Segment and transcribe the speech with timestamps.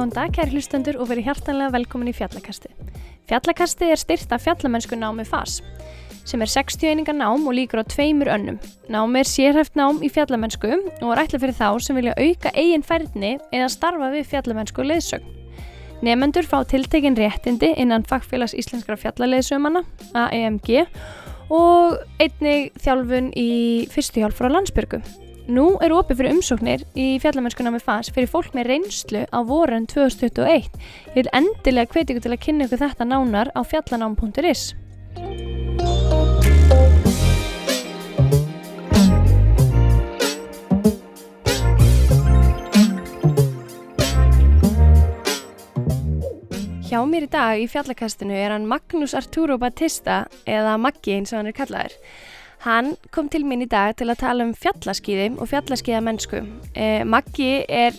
[0.00, 2.70] Góðan dag, kæri hlustendur og verið hjartanlega velkomin í Fjallakasti.
[3.28, 5.58] Fjallakasti er styrt af fjallamennsku námi FAS,
[6.24, 8.56] sem er 60 einingar nám og líkur á tveimur önnum.
[8.88, 12.86] Námi er sérhæft nám í fjallamennsku og er ætla fyrir þá sem vilja auka eigin
[12.86, 15.39] færðni eða starfa við fjallamennsku leðsögn.
[16.00, 19.82] Nefendur fá tiltekin réttindi innan Fagfélags Íslenskra fjallaleðsömanna,
[20.16, 20.86] AEMG,
[21.52, 23.50] og einnig þjálfun í
[23.92, 25.02] fyrstu hjálp frá landsbyrgu.
[25.50, 29.88] Nú er opið fyrir umsóknir í fjallamennskuna með FAS fyrir fólk með reynslu á voran
[29.90, 30.70] 2021.
[31.10, 34.70] Ég vil endilega hveti ykkur til að kynna ykkur þetta nánar á fjallanám.is.
[46.90, 51.38] Hjá mér í dag í fjallakastinu er hann Magnús Arturo Batista eða Maggi eins og
[51.38, 51.92] hann er kallaður.
[52.64, 56.40] Hann kom til mín í dag til að tala um fjallaskýði og fjallaskýða mennsku.
[56.74, 57.94] Eh, Maggi er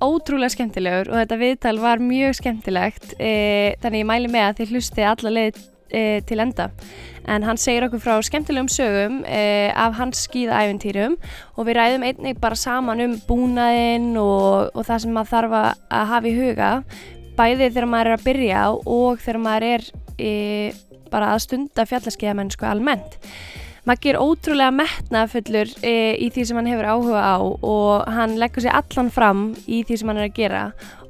[0.00, 4.72] ótrúlega skemmtilegur og þetta viðtal var mjög skemmtilegt eh, þannig ég mæli með að þið
[4.72, 5.58] hlusti alla leið
[5.92, 6.70] eh, til enda.
[7.28, 11.18] En hann segir okkur frá skemmtilegum sögum eh, af hans skýðaæventýrum
[11.58, 16.08] og við ræðum einnig bara saman um búnaðinn og, og það sem maður þarf að
[16.14, 16.70] hafa í huga
[17.38, 19.86] bæði þegar maður er að byrja og þegar maður er
[20.18, 20.80] eh,
[21.12, 23.18] bara að stunda fjallaskýða mennsku almennt.
[23.84, 28.64] Maggi er ótrúlega metnafullur e, í því sem hann hefur áhuga á og hann leggur
[28.64, 30.62] sér allan fram í því sem hann er að gera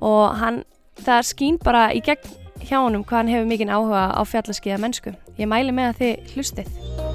[0.02, 0.64] og hann,
[0.98, 5.14] það skýn bara í gegn hjá honum hvað hann hefur mikinn áhuga á fjallaskiða mennsku.
[5.38, 7.13] Ég mæli með að þið hlustið.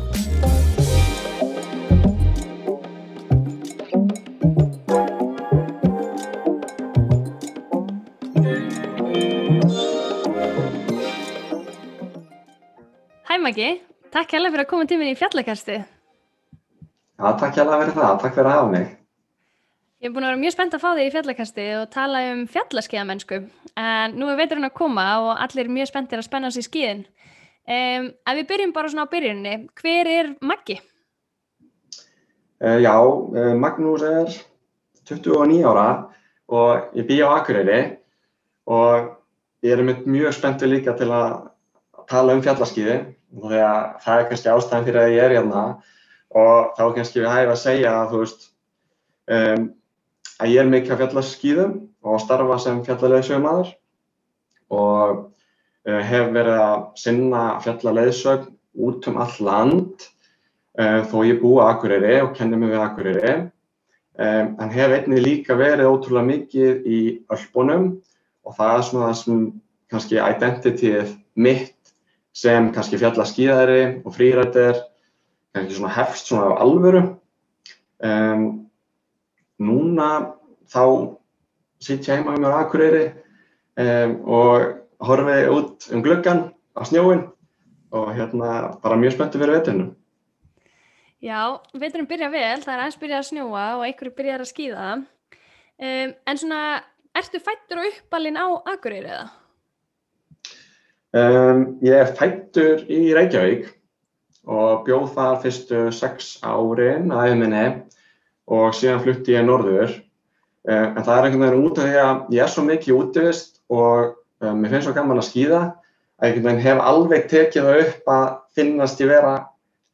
[13.29, 13.67] Hæ Maggi!
[14.09, 15.73] Takk hérlega fyrir að koma til mér í fjallakasti.
[15.77, 18.13] Já, takk hérlega fyrir það.
[18.23, 18.85] Takk fyrir að hafa mig.
[20.01, 22.41] Ég hef búin að vera mjög spennt að fá þig í fjallakasti og tala um
[22.49, 23.37] fjallaskíðamennsku.
[23.77, 27.03] En nú er veiturinn að koma og allir er mjög spenntir að spenna sér skíðin.
[27.69, 30.79] Um, ef við byrjum bara svona á byrjunni, hver er Maggi?
[32.57, 34.33] Uh, já, uh, Magnús er
[35.05, 35.85] 29 ára
[36.49, 37.79] og ég bý á Akureyri
[38.65, 39.13] og
[39.61, 41.37] ég er mjög spenntur líka til að
[42.09, 42.99] tala um fjallaskíði
[43.37, 45.63] og það er kannski ástæðan fyrir að ég er hérna.
[46.29, 48.47] Og þá kannski við hægum að segja að þú veist
[49.33, 49.67] um,
[50.39, 51.75] að ég er mikið á fjallaskíðum
[52.05, 53.71] og starfa sem fjallaleiðsögumæður
[54.69, 55.15] og
[55.89, 58.51] uh, hef verið að sinna fjallaleiðsögn
[58.85, 60.05] út um all land
[60.79, 63.33] uh, þó ég búi á Akureyri og kenni mig við Akureyri.
[64.19, 67.01] Um, en hef einnig líka verið ótrúlega mikið í
[67.31, 67.91] Ölpunum
[68.45, 69.43] og það er svona það sem
[69.89, 71.78] kannski identityð mitt
[72.39, 74.79] sem kannski fjallaskíðari og frírættir
[75.55, 77.03] kannski svona hefst svona á alvöru.
[77.99, 78.69] Um,
[79.59, 80.09] núna
[80.71, 80.83] þá
[81.83, 83.05] sitt ég heima um mér á Akureyri
[83.79, 87.27] um, og horfi út um glöggan á snjóin
[87.91, 89.89] og hérna bara mjög spenntu fyrir veturinu
[91.19, 94.91] Já, veturinn byrja vel, það er aðeins byrjað að snjóa og einhverju byrjar að skíða.
[95.79, 96.59] Um, en svona,
[97.19, 99.25] ertu fættur og uppalinn á Akureyri eða?
[101.09, 103.71] Um, ég er fættur í Reykjavík
[104.45, 107.63] og bjóð þar fyrstu sex árin að minni
[108.45, 109.95] og síðan flutti ég norður.
[110.69, 113.59] Um, en það er einhvern veginn út af því að ég er svo mikið útivist
[113.73, 114.13] og
[114.45, 118.15] um, mér finnst svo gaman að skýða að einhvern veginn hef alveg tekið það upp
[118.19, 119.35] að finnast ég vera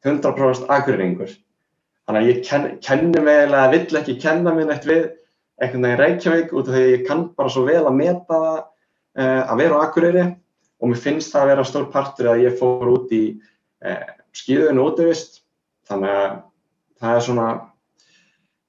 [0.04, 1.36] 100% akureyringur.
[2.06, 5.06] Þannig að ég ken, kenni mig eða vill ekki kenna mér neitt við
[5.62, 8.58] einhvern veginn Reykjavík út af því að ég kann bara svo vel að meta það
[8.60, 10.32] uh, að vera á akureyri
[10.80, 13.22] og mér finnst það að vera stór partur að ég fór út í
[13.84, 14.04] eh,
[14.36, 15.40] skýðun og útvist
[15.88, 16.36] þannig að
[17.00, 17.46] það er svona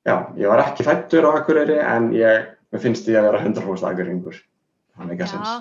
[0.08, 3.90] já, ég var ekki fættur á Akureyri en ég, mér finnst ég að vera 100%
[3.92, 4.38] akureyringur.
[4.98, 5.58] Sens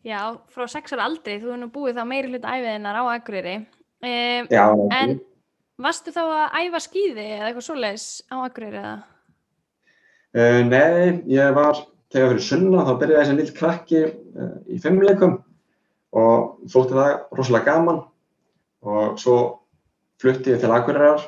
[0.00, 3.56] Já, frá sexar aldrei þú hefði nú búið þá meiri hlut æfiðinnar á Akureyri.
[4.00, 4.64] Um, Já,
[4.96, 5.18] en
[5.80, 8.94] varstu þá að æfa skýði eða eitthvað svoleiðis á Akureyri eða?
[10.30, 15.36] Uh, nei, ég var þegar fyrir sunna þá byrjaði sem lill krakki uh, í fimmleikum
[16.16, 18.00] og þótti það rosalega gaman.
[18.86, 19.36] Og svo
[20.20, 21.22] flutti ég til Akureyrar.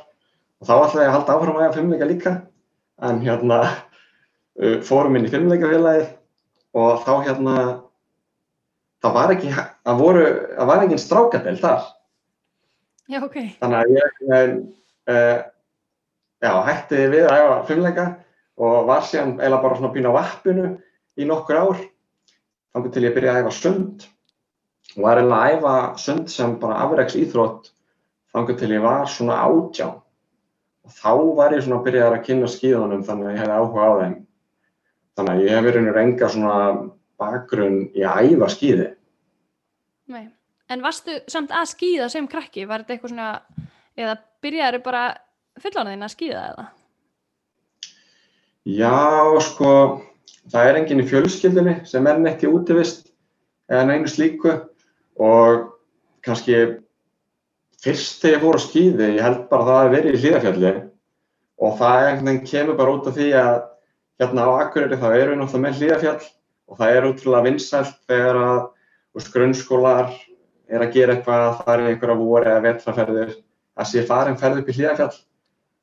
[0.62, 2.34] Og þá ætlaði ég að halda áfram að æfa fimmleika líka.
[3.02, 6.12] En hérna uh, fórum inn í fimmleikafélagið
[6.79, 7.56] og þá hérna
[9.02, 11.88] það var ekki, það voru það var engin strákadel þar.
[13.11, 13.38] Já, ok.
[13.61, 14.55] Þannig að ég
[15.11, 15.38] uh,
[16.43, 18.06] já, hætti við að æfa fimmleika
[18.62, 20.70] og var síðan eiginlega bara svona býna á vappinu
[21.19, 21.84] í nokkur ár.
[22.73, 24.06] Þannig til ég byrjaði að æfa sund
[24.96, 25.74] og var eiginlega að æfa
[26.04, 27.70] sund sem bara afreiks íþrótt
[28.32, 29.98] þannig til ég var svona átján
[30.82, 33.86] og þá var ég svona að byrja að kynna skíðunum þannig að ég hefði áhuga
[33.88, 34.16] á þeim
[35.16, 36.58] þannig að ég hef verið enga svona
[37.22, 38.90] bakgrunn í að æfa skíði
[40.12, 40.28] Nei.
[40.70, 42.64] En varstu samt að skíða sem krakki?
[42.68, 43.66] Var þetta eitthvað svona,
[43.98, 45.02] eða byrjaður bara
[45.62, 46.66] fullorðin að skíða eða?
[48.72, 48.94] Já,
[49.42, 49.72] sko
[50.52, 53.10] það er enginn í fjölskyldinni sem er neitt í útivist
[53.70, 54.54] eða neinu slíku
[55.20, 55.68] og
[56.24, 56.58] kannski
[57.82, 60.72] fyrst þegar ég fór á skýði, ég held bara það að vera í hlýðafjalli
[61.62, 63.56] og það er, kemur bara út af því að
[64.22, 66.28] hérna á Akureyri þá erum við náttúrulega með hlýðafjall
[66.70, 68.60] og það er útrúlega vinsælt þegar að
[69.12, 70.14] veist, grunnskólar
[70.72, 73.34] er að gera eitthvað, það er einhverja voru eða vetraferðir,
[73.76, 75.14] að sé farin ferð upp í hlýðafjall.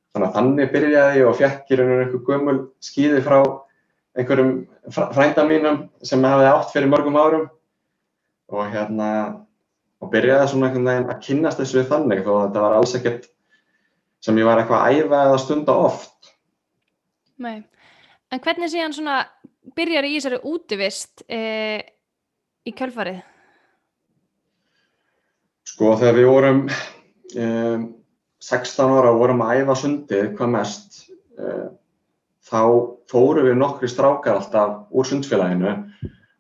[0.10, 3.38] Þannig að þannig byrjaði ég og fekk í raun og einhver gömul skýði frá
[4.18, 4.54] einhverjum
[4.90, 7.46] frænda mínum sem hefði átt fyrir mörgum árum
[8.50, 9.10] og hérna
[10.00, 12.96] og byrjaði svona einhvern veginn að kynast þessu við þannig þó að þetta var alls
[12.98, 13.28] ekkert
[14.24, 16.32] sem ég var eitthvað að æfa eða stunda oft.
[17.40, 17.58] Nei,
[18.32, 19.18] en hvernig síðan svona
[19.76, 21.42] byrjar í þessari útivist e,
[22.68, 23.22] í kjölfarið?
[25.70, 27.48] Sko þegar við vorum e,
[28.44, 31.02] 16 ára og vorum að æfa sundið hvað mest
[31.40, 31.58] e,
[32.50, 32.62] þá
[33.12, 35.76] fórum við nokkri strákar alltaf úr sundfélaginu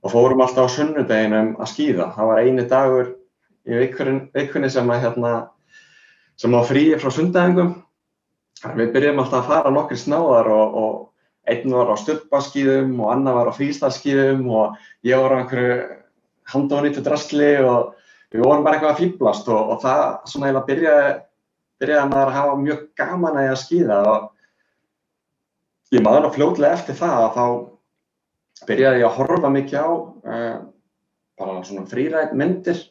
[0.04, 2.10] og fórum alltaf á sunnudeginum að skýða.
[2.16, 3.14] Það var eini dagur
[3.68, 5.34] í vikunni sem að hérna
[6.40, 7.76] sem á fríi frá sundæðingum.
[8.76, 13.38] Við byrjum alltaf að fara nokkri snáðar og, og einn var á stuppaskýðum og annar
[13.40, 15.78] var á frístalskýðum og ég var á einhverju
[16.54, 17.96] handónýttu drastli og
[18.34, 21.14] við vorum bara eitthvað að fýblast og, og það svona eiginlega byrjaði,
[21.82, 24.30] byrjaði maður að hafa mjög gaman að skýða og
[25.96, 27.46] ég maður að fljóðlega eftir það að þá
[28.68, 30.56] byrjaði ég að horfa mikið á uh,
[31.40, 32.82] bara svona frírætt myndir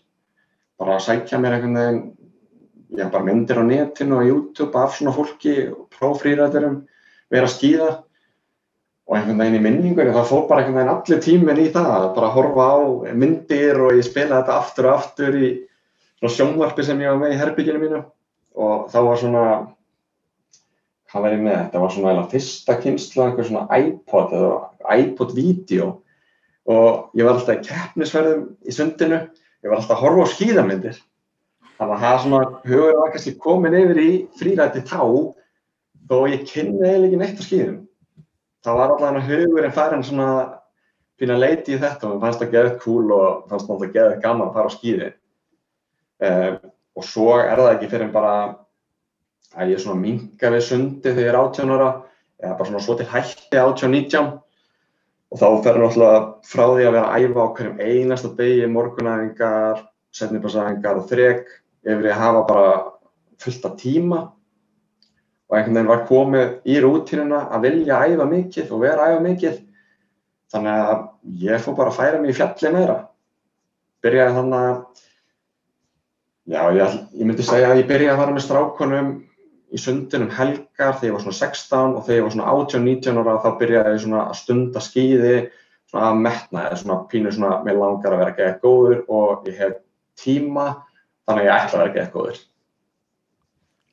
[0.79, 2.03] bara að sækja mér einhvern veginn,
[2.97, 6.85] já bara myndir á netinu og YouTube af svona fólki og prófrýræðurum,
[7.29, 7.89] vera að skýða
[9.09, 12.31] og einhvern veginn í minningunni þá fór bara einhvern veginn allir tíminn í það, bara
[12.31, 12.79] að horfa á
[13.19, 15.51] myndir og ég spila þetta aftur og aftur í
[16.19, 18.05] svona sjónvarpi sem ég var með í herbygginu mínu.
[18.59, 19.45] Og þá var svona,
[21.09, 25.89] hvað var ég með, þetta var svona fyrsta kynsla, einhver svona iPod eða iPod-vídeó
[26.69, 29.23] og ég var alltaf í keppnisverðum í sundinu.
[29.65, 30.99] Ég var alltaf að horfa á skíðamyndir.
[31.79, 35.01] Þannig að það svona hugur var kannski komin yfir í frírætti tá
[36.09, 37.79] þó ég kynni eiginlega ekki neitt á skíðum.
[38.65, 40.31] Þá var alltaf hugurinn farin svona
[41.19, 44.21] fyrir að leiti í þetta og mér fannst það geðið cool og fannst það geðið
[44.23, 45.09] gaman að fara á skíði
[46.29, 46.59] um,
[46.99, 48.35] og svo er það ekki fyrir bara
[49.57, 51.89] að ég svona minga við sundi þegar ég er 18 ára
[52.43, 54.29] eða bara svona svo til hætti 18-19
[55.29, 59.83] og þá fer náttúrulega frá því að vera að æfa á hverjum einasta degi, morgunæfingar,
[60.17, 61.51] setniparsæfingar og þrek
[61.85, 62.71] yfir að hafa bara
[63.43, 64.21] fullt af tíma.
[65.49, 69.15] Og einhvern veginn var komið í rútínuna að vilja að æfa mikið og vera að
[69.15, 69.61] æfa mikið.
[70.53, 71.05] Þannig að
[71.45, 72.99] ég fór bara að færa mig í fjalli meira.
[74.05, 74.83] Byrjaði þannig að
[76.49, 79.11] já, ég, ég myndi segja að ég byrjaði að fara með strákonum
[79.69, 83.39] í sundinum helgar þegar ég var svona 16 og þegar ég var svona 18-19 ára
[83.45, 85.35] þá byrjaði ég svona að stunda skýði
[85.89, 89.49] svona að metna eða svona pínu svona mér langar að vera að geða góður og
[89.49, 89.81] ég hef
[90.19, 90.69] tíma
[91.29, 92.43] þannig að ég ætla að vera að geða góður.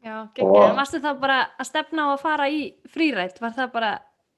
[0.05, 0.75] Já, geggið.
[0.77, 2.60] Varstu þá bara að stefna á að fara í
[2.94, 3.39] frírætt?
[3.41, 3.94] Var það bara,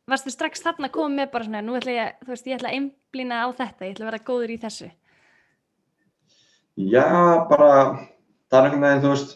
[0.08, 2.77] varstu strax þarna koma með bara svona, nú ætla ég, þú veist, ég ætla að
[2.77, 4.88] einblýna á þetta, ég ætla að vera góður í þessu?
[6.77, 7.03] Já,
[7.50, 7.70] bara,
[8.48, 9.36] það er einhvern veginn, þú veist,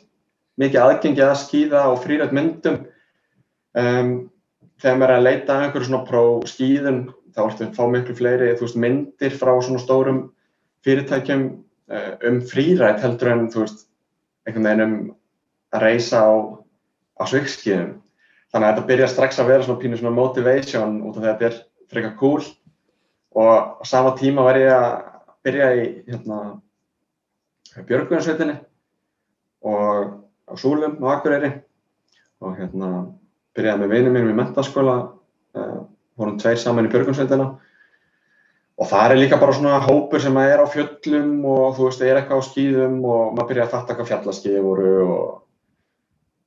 [0.59, 2.81] mikið aðgengi að skýða og frýrætt myndum.
[3.77, 4.11] Um,
[4.81, 8.15] þegar maður er að leita af einhverju svona pró skýðun þá ertu að fá miklu
[8.17, 10.21] fleiri veist, myndir frá svona stórum
[10.83, 11.45] fyrirtækjum
[11.93, 13.85] uh, um frýrætt heldur en veist
[14.47, 14.95] einhvern veginn um
[15.71, 16.31] að reysa á,
[17.21, 17.93] á svikskýðum.
[18.51, 21.61] Þannig að þetta byrja strax að vera svona pínu svona motivation út af þetta er
[21.91, 22.43] frekar cool
[23.39, 24.89] og á sama tíma var ég að
[25.45, 26.39] byrja í hérna,
[27.87, 28.57] Björgunarsveitinni
[29.63, 30.17] og
[30.51, 31.51] á Súlum á Akureyri
[32.41, 32.91] og hérna
[33.55, 34.95] byrjaði með vinið mínum í mentaskóla
[35.55, 35.77] uh,
[36.19, 37.47] vorum tveir saman í Björgunsveitina
[38.81, 42.19] og það er líka bara svona hópur sem er á fjöllum og þú veist, er
[42.19, 45.25] eitthvað á skýðum og maður byrjaði að fatta hvað fjallaskýði voru og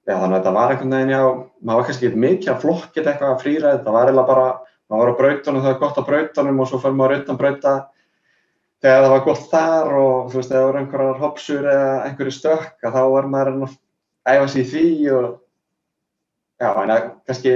[0.04, 1.22] já, þannig að þetta var einhvern veginn, já,
[1.62, 4.48] maður var kannski mikið að flokkið eitthvað að frýra, þetta var eiginlega bara
[4.90, 7.74] maður var á brautunum, það var gott á brautunum og svo fyrir maður utan brauta
[8.84, 12.88] þegar það var gott þar og þú veist, eða voru einhverjar hoppsur eða einhverju stökk
[12.88, 13.78] að þá var maður að
[14.28, 15.26] æfa sér í því og
[16.60, 17.54] já, en það kannski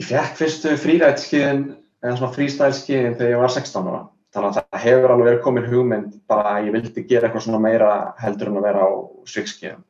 [0.00, 1.64] ég fekk fyrstu frírætskiðin
[2.04, 4.02] eða svona frístælskiðin þegar ég var 16 ára
[4.34, 7.60] þannig að það hefur alveg verið komin hugmynd bara að ég vildi gera eitthvað svona
[7.62, 8.90] meira heldur en að vera á
[9.30, 9.84] svikskíðum.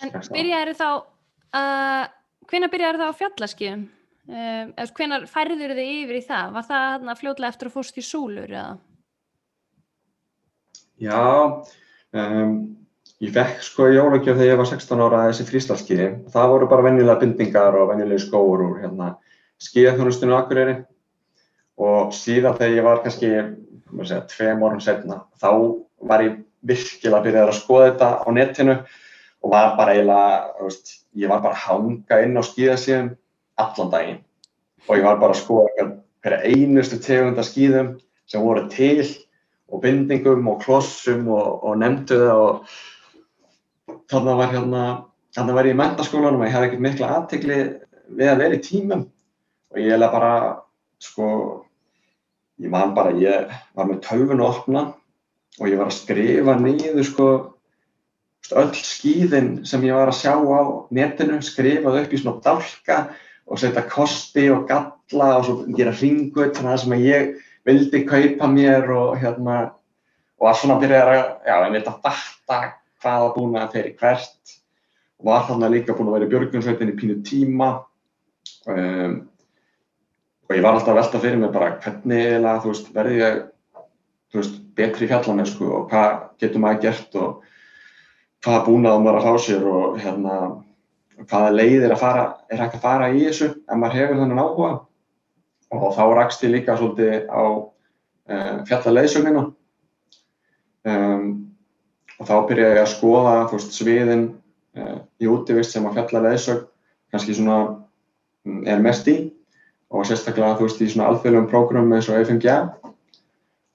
[0.00, 0.88] En byrjaði þá,
[1.60, 2.04] uh,
[2.50, 3.86] hvenna byrjaði þá á fjallaskíðum?
[4.30, 6.52] Um, eða hvenna færður þið yfir í það?
[6.56, 8.74] Var það hérna fljóðlega eftir að fórst í súlur eða?
[11.00, 11.24] Já,
[12.20, 12.54] um,
[13.20, 16.06] ég fekk sko í jólagjöf þegar ég var 16 ára þessi fríslalskíði.
[16.32, 19.10] Það voru bara venjulega bindingar og venjulegi skóur úr hérna,
[19.60, 20.76] skíðaþjónustunum Akureyri
[21.80, 23.30] og síðan þegar ég var kannski,
[24.00, 25.50] segja, tveim orðin setna, þá
[26.08, 28.76] var ég virkilega að byrja að skoða þetta á netinu
[29.40, 33.14] og var bara eiginlega, veist, ég var bara að hanga inn á skíðasíðum
[33.60, 34.20] allan daginn
[34.86, 35.88] og ég var bara að skoða
[36.24, 37.94] hverja einustu tegunda skíðum
[38.28, 39.04] sem voru til
[39.70, 42.78] og bindingum og klossum og, og nefndu það og
[44.10, 44.84] þannig var hérna,
[45.36, 47.58] þannig var ég í mentaskólanum og ég hafði ekkert mikla aðtegli
[48.20, 49.06] við að vera í tímum.
[49.70, 50.32] Og ég hefði bara,
[51.02, 51.28] sko,
[52.60, 54.84] ég man bara, ég var með tölvun og opna
[55.60, 57.30] og ég var að skrifa niður, sko,
[58.56, 60.60] öll skíðin sem ég var að sjá á
[60.94, 62.98] netinu, skrifað upp í svona dálka
[63.50, 67.30] og setja kosti og galla og svo gera hringut þannig að það sem ég
[67.68, 69.56] vildi kaupa mér og hérna
[70.40, 72.60] og að svona byrja að, já, ég veit að fatta
[73.02, 74.56] hvaða búin að þeirri hvert.
[75.20, 77.70] Var þarna líka búin að vera í björgunsveitin í pínu tíma.
[78.68, 79.16] Um,
[80.48, 83.40] og ég var alltaf að velta fyrir mig bara hvernig eða, þú veist, verði ég
[84.30, 87.46] þú veist, betri í fjallamennsku og hvað getur maður gert og
[88.44, 90.36] hvaða búnað maður að fá sér og hérna
[91.20, 94.42] hvaða leið er að fara, er hægt að fara í þessu ef maður hefur þennan
[94.42, 94.70] áhuga.
[95.70, 99.44] Og þá rakst ég líka svolítið á uh, fjallarleiðsögnina
[100.90, 101.26] um,
[102.20, 104.24] og þá byrjaði ég að skoða veist, sviðin
[104.76, 106.66] uh, í útivist sem að fjallarleiðsögn
[107.10, 109.18] kannski svona um, er mest í.
[109.90, 112.52] Og sérstaklega þú veist í svona alþjóðlegum prógrum eins og FMG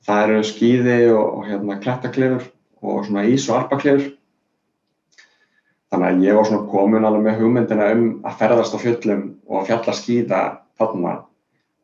[0.06, 2.46] það eru skýði og, og hérna klettaklifur
[2.86, 4.14] og svona ís og arpaklifur.
[5.92, 9.68] Þannig að ég var svona komin alveg með hugmyndina um að ferðast á fjöllum og
[9.68, 10.42] fjalla skýða
[10.80, 11.16] þarna.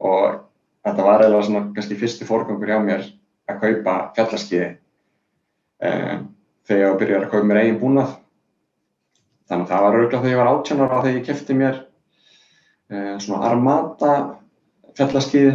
[0.01, 0.39] Og
[0.85, 3.05] þetta var eiginlega svona kannski fyrsti fórgangur hjá mér
[3.49, 4.69] að kaupa fjallaskýði
[5.89, 6.30] um,
[6.67, 8.17] þegar ég byrjaði að kaupa mér eigin búnað.
[9.51, 11.79] Þannig að það var auðvitað þegar ég var 18 ára þegar ég kefti mér
[12.91, 14.11] um, svona Armata
[14.97, 15.53] fjallaskýði,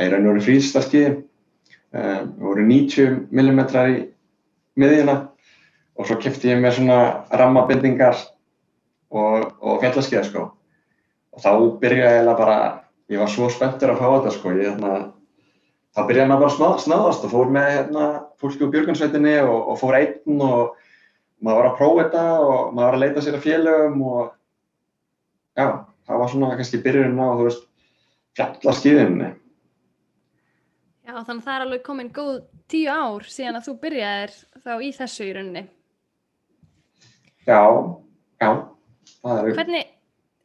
[0.00, 1.12] eða raun og veru frístalskýði,
[1.96, 3.96] um, voru 90 mm í
[4.82, 5.16] miðjuna
[5.96, 6.98] og svo kæfti ég mér svona
[7.36, 8.16] rammabindingar
[9.12, 10.46] og, og fjallaskiða sko.
[11.32, 12.58] Og þá byrjaði ég bara,
[13.12, 14.92] ég var svo spenntur að fá þetta sko, ég hérna,
[15.92, 18.06] þá byrjaði maður bara að snáðast og fór með hérna
[18.42, 20.74] fólki úr björgunsveitinni og, og fór einn og
[21.42, 24.20] maður var að prófa þetta og maður var að leita sér að félögum og
[25.58, 25.66] já,
[26.08, 27.64] það var svona kannski byrjun á, þú veist,
[28.38, 29.30] fjallaskiðinni.
[31.02, 32.36] Já, þannig að það er alveg komin góð
[32.70, 35.64] tíu ár síðan að þú byrjaðir þá í þessu í rauninni.
[37.42, 37.62] Já,
[38.38, 38.50] já.
[39.22, 39.90] Hvernig,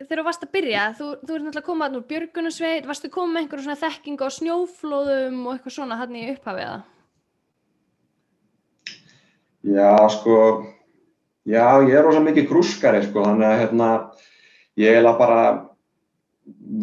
[0.01, 3.43] þegar þú varst að byrja, þú, þú ert náttúrulega komað úr Björgunusveit, varstu komið með
[3.43, 6.79] einhverjum svona þekking á snjóflóðum og eitthvað svona hann í upphafiða?
[9.65, 10.35] Já, sko,
[11.47, 13.89] já, ég er rosa mikið grúskari, sko, þannig að hérna,
[14.77, 15.39] ég er bara,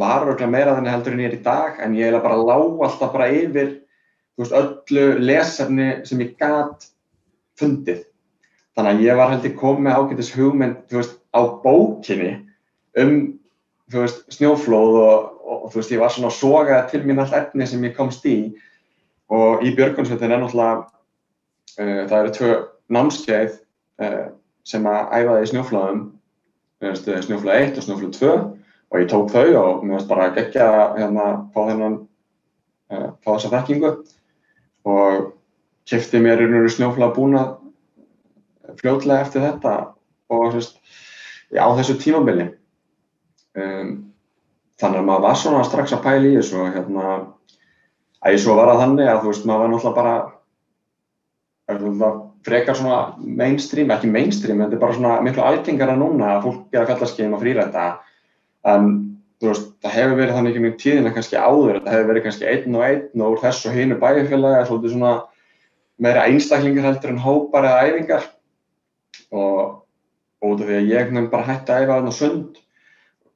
[0.01, 2.83] var örgulega meira þannig heldur en ég er í dag, en ég er bara lág
[2.89, 3.77] alltaf bara yfir,
[4.35, 6.91] þú veist, öllu lesefni sem ég gæt
[7.61, 8.03] fundið.
[8.75, 12.33] Þannig að ég var held ég komið ágætis hugmynd, þú veist, á bókinni
[12.99, 13.17] um,
[13.91, 17.21] þú veist, snjóflóð og, og, og þú veist, ég var svona að soga til mín
[17.23, 18.37] all efni sem ég komst í
[19.35, 20.85] og í Björgunsveitin er náttúrulega,
[21.77, 22.51] það eru tvö
[22.95, 23.55] námskeið
[24.05, 24.27] uh,
[24.65, 26.03] sem að æfaði í snjóflóðum,
[26.95, 28.33] snjóflóð 1 og snjóflóð 2
[28.95, 31.97] og ég tók þau og mér varst bara að gegja hérna á þennan,
[32.95, 33.91] á þessa þekkingu.
[34.85, 35.33] Og
[35.89, 37.55] kæfti mér einhverju snjóflóða búnað
[38.81, 39.75] fljóðlega eftir þetta
[40.33, 40.79] og veist,
[41.53, 42.49] á þessu tímabili.
[43.55, 43.91] Um,
[44.81, 47.05] þannig að maður var svona strax að pæla í þessu og hérna
[48.25, 50.15] að ég svo var að þannig að þú veist maður var náttúrulega bara
[52.45, 56.65] frekar svona mainstream, ekki mainstream en þetta er bara svona miklu algengara núna að fólk
[56.75, 57.85] gera fjallarskeiðum að frýræta
[58.69, 58.91] en
[59.41, 62.51] þú veist það hefur verið þannig ekki mjög tíðina kannski áður þetta hefur verið kannski
[62.51, 65.15] einn og einn og úr þessu hínu bæjarfélagi svolítið svona
[65.99, 68.29] meira einstaklingar heldur en hópar eða æfingar.
[69.35, 69.83] Og
[70.45, 72.63] út af því að ég nefn bara hætti að æfa þarna sund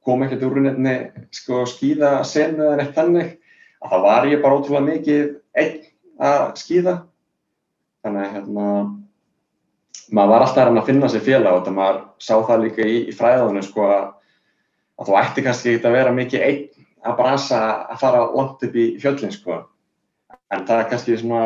[0.05, 0.95] kom ekkert úr nefni
[1.35, 3.31] sko, skýða senu eða neitt þannig
[3.79, 5.23] að það var ég bara ótrúlega mikið
[5.59, 5.79] einn
[6.29, 6.95] að skýða
[8.03, 8.67] þannig að hérna
[10.15, 13.15] maður var alltaf að finna sér félag og það maður sá það líka í, í
[13.15, 14.05] fræðunum sko að,
[14.99, 17.59] að þú ætti kannski ekki að vera mikið einn að brasa
[17.93, 19.61] að fara langt upp í fjöllin sko.
[20.49, 21.43] En það er kannski svona,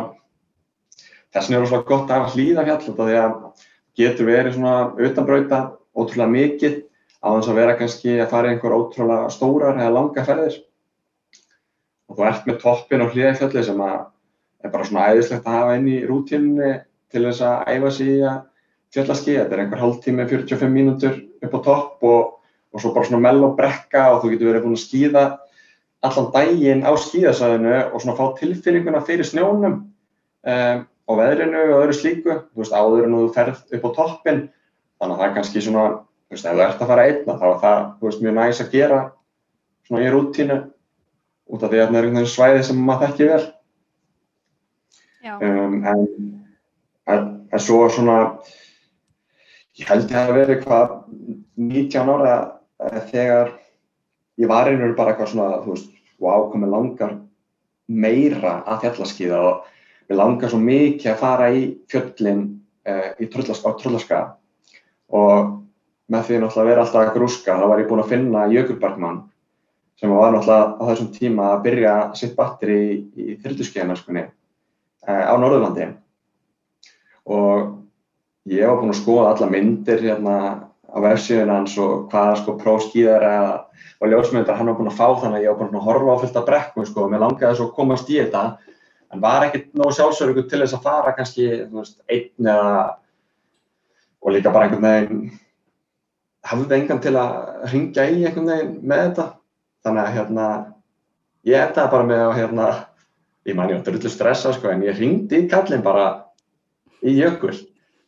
[1.34, 3.36] þess vegna er það svona gott að hlýða fjall þetta því að
[4.00, 4.76] getur verið svona
[5.08, 5.62] utanbrauta
[5.94, 6.80] ótrúlega mikið
[7.24, 10.58] á þess að vera kannski að fara einhver ótrúlega stórar eða langa ferðir.
[12.10, 14.00] Og þú ert með toppin og hlýðafjalli sem að
[14.64, 16.74] er bara svona æðislegt að hafa inn í rútinni
[17.14, 18.38] til þess að æfa sig í að
[18.94, 19.38] fjallaski.
[19.40, 22.30] Þetta er einhver hálftími, 45 mínútur upp á topp og,
[22.74, 25.26] og svo bara svona mell og brekka og þú getur verið búin að skýða
[26.04, 31.96] allan daginn á skýðasæðinu og svona fá tilfinninguna fyrir snjónum um, og veðrinu og öðru
[31.96, 34.42] slíku, þú veist, áður en þú ferð upp á toppin,
[35.00, 35.86] þannig að það er kannski svona,
[36.28, 38.64] þú veist, ef þú ert að fara einna þá er það, þú veist, mjög næst
[38.64, 39.02] að gera
[39.88, 40.60] svona í rútínu
[41.54, 43.44] út af því að það er einhvern veginn svæði sem maður þekki vel
[45.24, 46.06] um, en,
[47.08, 48.18] en, en svo svona
[49.80, 50.96] ég held að það verið hvað
[51.58, 52.36] 19 ára
[53.10, 53.54] þegar
[54.42, 55.90] ég var einhverju bara eitthvað svona, þú veist,
[56.22, 57.16] wow, hvað mér langar
[57.88, 59.66] meira að fjallaskýða og
[60.10, 62.46] mér langar svo mikið að fara í fjöllin
[62.88, 64.22] uh, í Tröllaska
[65.14, 65.60] og
[66.12, 69.20] með því náttúrulega að vera alltaf að grúska þá var ég búinn að finna Jökulbergmann
[70.00, 74.32] sem var náttúrulega á þessum tíma að byrja sitt batteri í, í þyrluskeiðamerskunni uh,
[75.08, 75.90] á Norðurlandi
[77.24, 77.74] og
[78.52, 80.38] ég var búinn að skoða alla myndir hérna
[80.94, 83.28] á vefsíðun hans og hvaða sko próskýðar
[84.04, 86.22] og ljósmyndar hann var búinn að fá þannig að ég var búinn að horfa á
[86.24, 88.44] fullt af brekkum sko og mér langaði svo að komast í þetta
[89.14, 92.98] en var ekkert nógu sjálfsögur til þess að fara kannski veist, einn eða
[94.24, 95.32] og líka bara einhvern veginn
[96.48, 97.36] hafði engan til að
[97.72, 99.28] ringja í einhvern veginn með þetta.
[99.84, 100.48] Þannig að hérna
[101.48, 102.68] ég endaði bara með að hérna
[103.48, 106.08] ég man ég var drullu stressa sko en ég ringdi í kallin bara
[107.04, 107.56] í jökul.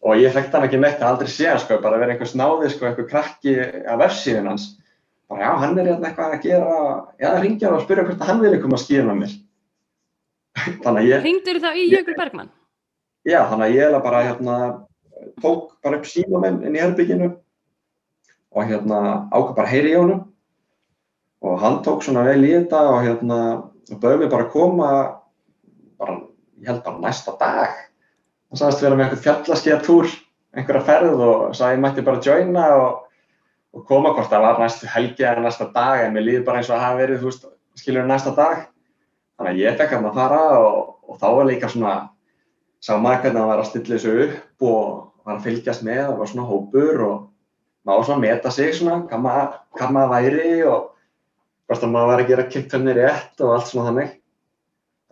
[0.06, 2.90] Og ég þekkti hann ekki neitt að aldrei sé sko bara verið einhver snáði sko
[2.90, 4.68] einhver krakki af vefsíðun hans.
[5.30, 6.76] Bara já hann er hérna eitthvað að gera
[7.20, 9.34] já ringja hann og spyrja hvort hann vilja koma að skýra mér.
[11.26, 12.54] Ringdur þá í Jökul Bergman?
[13.26, 14.56] Já, þannig að ég bara hérna,
[15.42, 17.32] tók bara upp síma minn inn í herbygginu
[18.56, 19.00] og hérna
[19.34, 20.22] ákvað bara heyri í honum.
[21.42, 23.40] Og hann tók svona vel í þetta og hérna
[23.98, 24.90] bauði mig bara að koma
[26.00, 26.20] bara,
[26.62, 30.14] ég held bara næsta dag hann sagðist vera með eitthvað fjallaskíðatúr
[30.56, 33.02] einhverja ferð og sagði ég mætti bara joina og,
[33.76, 36.72] og koma hvort það var næstu helgi eða næsta dag en mér líði bara eins
[36.72, 38.66] og að hafa verið, þú veist, skiljur næsta dag
[39.36, 40.76] Þannig að ég fekk að fara og,
[41.12, 41.94] og þá var líka svona,
[42.80, 44.92] sá maður hvernig hann var að stilla þessu upp og
[45.26, 47.18] var að fylgjast með, það var svona hópur og
[47.86, 49.58] maður svona að meta sig svona, hvað maður,
[49.98, 50.86] maður væri og
[51.66, 54.16] hvort að maður var að gera kiptönni rétt og allt svona þannig.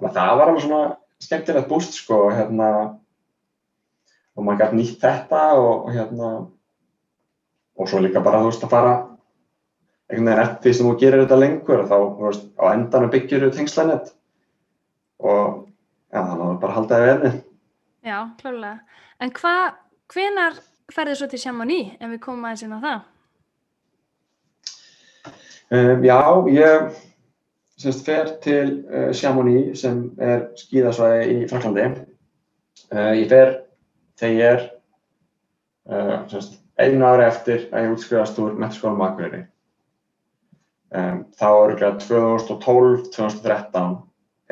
[0.04, 0.84] Það var alveg svona
[1.24, 2.70] skemmtilegt búst sko og hérna,
[4.36, 6.32] og maður gæti nýtt þetta og, og hérna,
[7.80, 8.94] og svo líka bara þú veist að fara
[10.12, 14.12] einhvern veginn eftir sem þú gerir þetta lengur þá veist, á endanum byggir þú tengslanett
[15.24, 15.64] og
[16.12, 17.34] já, þannig að það bara haldaði við enni.
[18.04, 19.00] Já, klálega.
[19.24, 19.64] En hvað,
[20.12, 20.60] hvenar
[20.92, 23.10] ferður svo til Chamonix ef við komum aðeins inn á það?
[25.74, 26.20] Um, já,
[26.54, 26.98] ég
[27.84, 31.88] semst fer til uh, Chamonix sem er skíðasvæði í Franklandi.
[32.94, 33.56] Uh, ég fer
[34.20, 34.66] þegar er
[35.90, 39.46] uh, semst, einu ári eftir að ég útskrifast úr Metaskóla Makureyri.
[40.94, 43.96] Um, þá eru ekki að 2012-2013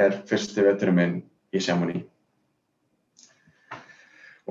[0.01, 1.19] er fyrsti veturum minn
[1.53, 2.07] í Chamonix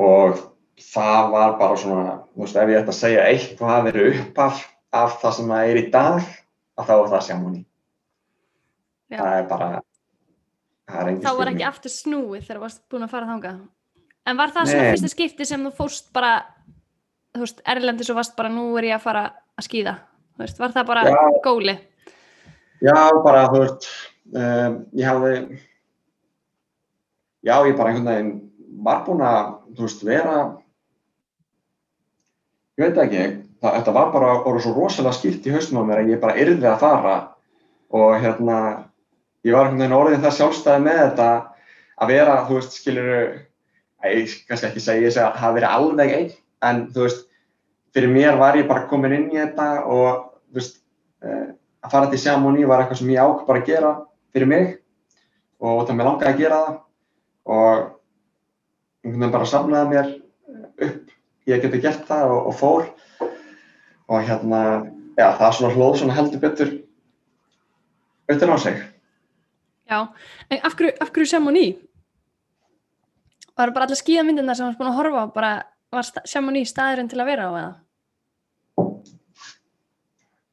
[0.01, 0.39] og
[0.81, 4.63] það var bara svona, þú veist, ef ég ætti að segja eitthvað að vera uppaf
[5.01, 6.31] af það sem það er í dag,
[6.79, 7.67] að þá er það Chamonix.
[9.11, 9.19] Já.
[9.19, 9.69] Það er bara,
[10.91, 11.21] það er.
[11.25, 13.55] Þá var ekki aftur snúið þegar þú varst búin að fara þánga.
[14.31, 14.71] En var það Nei.
[14.73, 16.35] svona fyrsta skipti sem þú fórst bara,
[17.35, 19.25] þú veist, Erlendis og varst bara nú er ég að fara
[19.59, 19.97] að skýða?
[20.41, 21.75] Veist, var það bara já, góli?
[22.81, 23.89] Já, bara þú veist,
[24.33, 25.35] um, ég hafði,
[27.45, 28.31] já ég bara einhvern veginn
[28.87, 30.37] var búinn að, þú veist, vera,
[32.79, 33.27] ég veit ekki,
[33.61, 36.39] það, þetta var bara orðið svo rosalega skipt í haustum á mér að ég bara
[36.41, 37.17] yrði að fara
[37.91, 38.61] og hérna,
[39.47, 41.31] ég var einhvern veginn orðið það sjálfstæði með þetta
[42.01, 43.21] að vera, þú veist, skiljuru,
[44.11, 46.35] ég kannski ekki segja þess að það hafi verið alveg einn,
[46.71, 47.25] en þú veist,
[47.95, 50.81] fyrir mér var ég bara komin inn í þetta og veist,
[51.25, 51.49] uh,
[51.81, 53.93] að fara til Chamonix var eitthvað sem ég ákvað bara að gera
[54.35, 54.69] fyrir mig
[55.61, 56.77] og það mér langaði að gera það
[57.51, 57.73] og
[59.01, 60.11] einhvern veginn bara samlaði mér
[60.87, 61.17] upp.
[61.49, 62.89] Ég geti gert það og, og fór
[64.11, 64.61] og hérna,
[65.17, 66.73] já það er svona hlóð svona heldur betur
[68.31, 68.81] betur á sig
[69.91, 70.07] Já,
[70.51, 71.77] en af hverju, af hverju Chamonix?
[73.59, 75.53] Var bara allir skíðamyndina sem varst búin að horfa á bara
[75.91, 77.73] var Chamonix staðurinn til að vera á eða?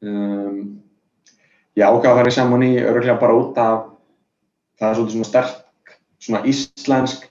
[0.02, 0.58] Um,
[1.78, 3.76] ég ákvaði að fara í Chamonix öruglega bara út af
[4.78, 7.28] það er svolítið svona sterk, svona íslensk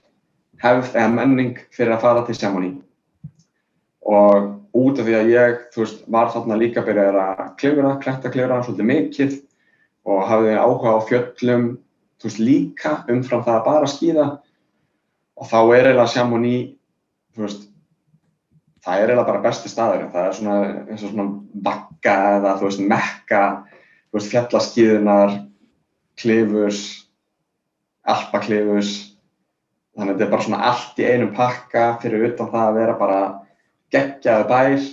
[0.64, 2.80] hefð eða menning fyrir að fara til Chamonix
[4.08, 8.32] og út af því að ég, þú veist, var þarna líka byrjað að klifra, kletta
[8.32, 9.36] klifra svolítið mikið
[10.08, 11.68] og hafði áhuga á fjöllum,
[12.18, 14.28] þú veist, líka umfram það að bara skýða
[15.38, 16.70] og þá er eiginlega Chamonix,
[17.34, 17.66] þú veist,
[18.84, 20.56] það er eiginlega bara besti staður, það er svona
[20.88, 21.28] eins og svona
[21.68, 23.42] bakka eða þú veist, mekka,
[24.08, 25.36] þú veist, fjallaskýðunar,
[26.18, 26.82] klifurs,
[28.08, 28.94] alpaklifurs,
[29.94, 32.96] þannig að þetta er bara svona allt í einum pakka fyrir utan það að vera
[32.98, 33.20] bara
[33.94, 34.88] geggjaði bær,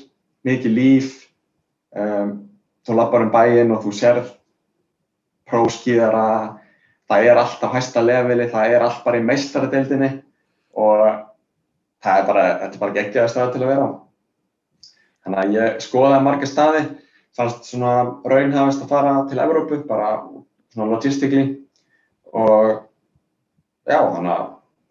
[0.45, 1.13] mikið líf,
[1.97, 2.35] um,
[2.85, 4.29] þú lappar um bæinn og þú serð
[5.49, 6.59] próskýðara,
[7.09, 10.11] það er allt á hæsta leveli, það er allt bara í meistaradeildinni
[10.75, 11.03] og
[12.03, 13.89] það er bara, þetta er bara geggjaði stað til að vera á.
[15.25, 16.81] Þannig að ég skoðaði marga staði,
[17.35, 17.93] fannst svona
[18.25, 20.09] raunhafist að fara til Evrópu, bara
[20.73, 21.45] svona logistikli
[22.35, 22.73] og
[23.85, 24.45] já, þannig að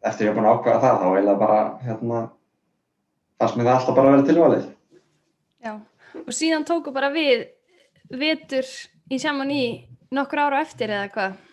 [0.05, 2.23] eftir ég hef búin að ákvæða það, þá ég bara hérna
[3.41, 4.69] fannst mér það alltaf bara að vera tilvalið.
[5.65, 5.73] Já,
[6.25, 7.49] og síðan tóku bara við
[8.15, 8.69] vetur
[9.11, 9.65] í saman í
[10.15, 11.44] nokkur ára eftir eða hvað?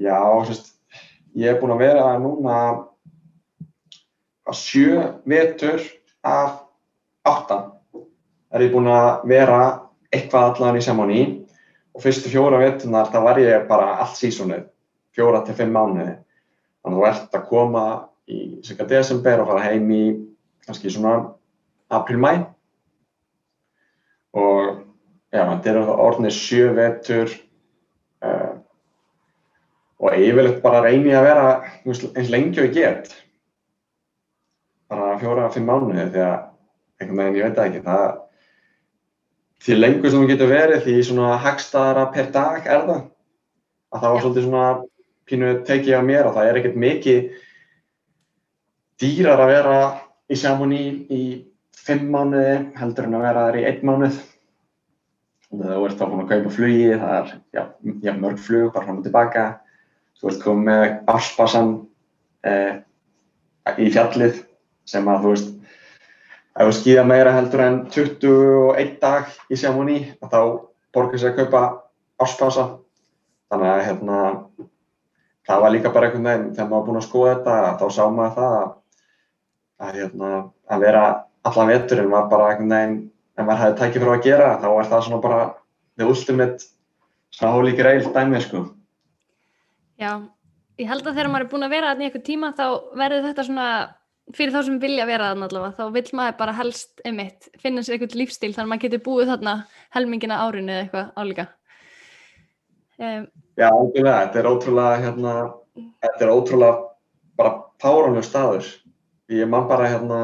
[0.00, 0.16] Já,
[0.48, 0.72] sérst,
[1.36, 2.56] ég hef búin að vera núna
[4.48, 5.82] að sjö vetur
[6.24, 6.62] af
[7.28, 7.58] átta
[8.50, 9.60] er ég búin að vera
[10.10, 11.20] eitthvað allan í saman í
[11.94, 14.64] og fyrstu fjóra veturnar það var ég bara allt sísónið,
[15.14, 16.16] fjóra til fimm mánuði.
[16.80, 17.84] Þannig að þú ert að koma
[18.30, 20.04] í cirka desember og fara heim í
[20.64, 21.14] kannski svona
[21.92, 22.32] april-mæ
[24.38, 24.82] og
[25.34, 27.32] já, þetta eru orðinir sjö vetur
[28.24, 28.49] uh,
[30.00, 31.48] og yfirleitt bara reyni að vera
[31.84, 33.12] eins lengi og ég get
[34.90, 36.36] bara fjóra-fimm mánuði því að
[37.00, 38.06] einhvern veginn ég veit ekki það
[39.60, 43.02] því lengur sem þú getur verið því svona hagstaðara per dag er það
[43.90, 44.66] að það var svolítið svona
[45.30, 47.30] pínu tekið á mér og það er ekkert mikið
[49.00, 49.78] dýrar að vera
[50.30, 51.22] í Chamonix í
[51.80, 54.18] fimm mánuði heldur en að vera þar í einn mánuð.
[55.50, 57.62] Þú ert þá að kaupa flugi, það er já,
[58.06, 59.46] já, mörg flug, bara fram og tilbaka.
[60.20, 61.70] Þú ert komið með áspassan
[62.46, 62.80] eh,
[63.80, 64.42] í fjallið
[64.88, 65.52] sem að þú veist,
[66.60, 70.40] ef þú skýða meira heldur en 21 dag í Chamonix, þá
[70.92, 71.62] borgar sér að kaupa
[72.20, 72.66] áspassa.
[73.50, 74.18] Þannig að hérna,
[75.48, 78.02] það var líka bara einhvern veginn, þegar maður var búinn að skoða þetta, þá sá
[78.10, 78.68] maður það að
[79.80, 80.32] að, hérna,
[80.70, 81.04] að vera
[81.48, 82.98] allan veturinn var bara einhvern veginn,
[83.38, 85.40] ef maður hefði tækið fyrir að gera, þá er það svona bara
[85.96, 86.68] the ultimate
[87.34, 88.64] svona holy grail dæmi, sko.
[90.00, 90.12] Já,
[90.80, 92.66] ég held að þegar maður er búin að vera þarna í eitthvað tíma þá
[93.02, 93.70] verður þetta svona,
[94.36, 97.98] fyrir þá sem vilja vera þarna allavega, þá vil maður bara helst emitt, finna sér
[97.98, 99.56] eitthvað lífstíl þannig að maður getur búið þarna
[99.96, 101.48] helmingina árinu eða eitthvað álíka.
[103.00, 103.26] Um,
[103.60, 105.34] Já, ákveðlega, þetta er ótrúlega, hérna,
[106.04, 106.72] þetta er ótrúlega
[107.40, 108.68] bara páranlega staður
[109.30, 110.20] ég man bara hérna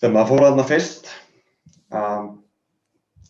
[0.00, 1.10] þegar maður fór þarna fyrst
[1.92, 2.28] um,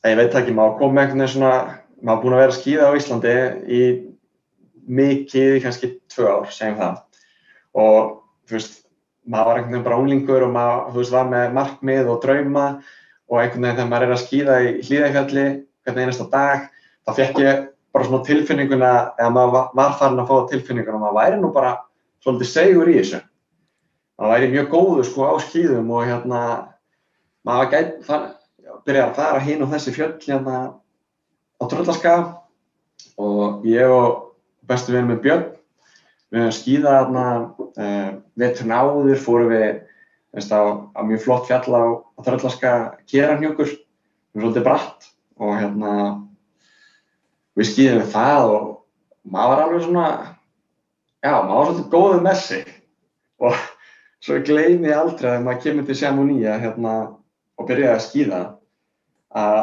[0.07, 1.55] ég veit ekki, maður kom með einhvern veginn svona
[2.02, 3.35] maður búin að vera að skýða á Íslandi
[3.66, 3.83] í
[4.88, 7.03] mikið, kannski tvö ár, segjum það.
[7.79, 8.14] Og
[8.49, 8.79] þú veist,
[9.23, 12.66] maður var einhvern veginn bara unglingur og maður, þú veist, var með markmið og drauma
[13.31, 15.47] og einhvern veginn þegar maður er að skýða í hlýðækjalli
[15.83, 16.66] hvern einasta dag,
[17.07, 21.40] þá fekk ég bara svona tilfinninguna, eða maður var farin að fá tilfinninguna maður væri
[21.40, 21.73] nú bara
[22.25, 23.23] svolítið segur í þessu.
[24.18, 26.42] Það væri mjög góður sko á skýðum og hérna
[27.47, 28.29] maður gæti þar,
[28.87, 30.59] byrja að fara hín og þessi fjöll hérna
[31.59, 32.14] á Tröllaska
[33.18, 34.32] og ég og
[34.70, 35.46] bestu vinnu með Björn
[36.33, 37.25] við höfum skýðað hérna
[37.85, 39.66] uh, veturinn áður fórum við
[40.33, 40.62] veist, á,
[40.96, 41.85] á mjög flott fjall á,
[42.16, 42.20] á
[44.33, 45.96] við erum svolítið bratt og hérna
[47.59, 48.70] við skýðum við það og
[49.29, 50.07] maður var alveg svona
[51.22, 52.72] já, maður var svolítið góðið með sig.
[53.42, 53.59] Og
[54.22, 56.94] svo ég gleymi aldrei að maður kemur til Chamonix hérna,
[57.59, 58.42] og byrjaði að skýða
[59.42, 59.62] að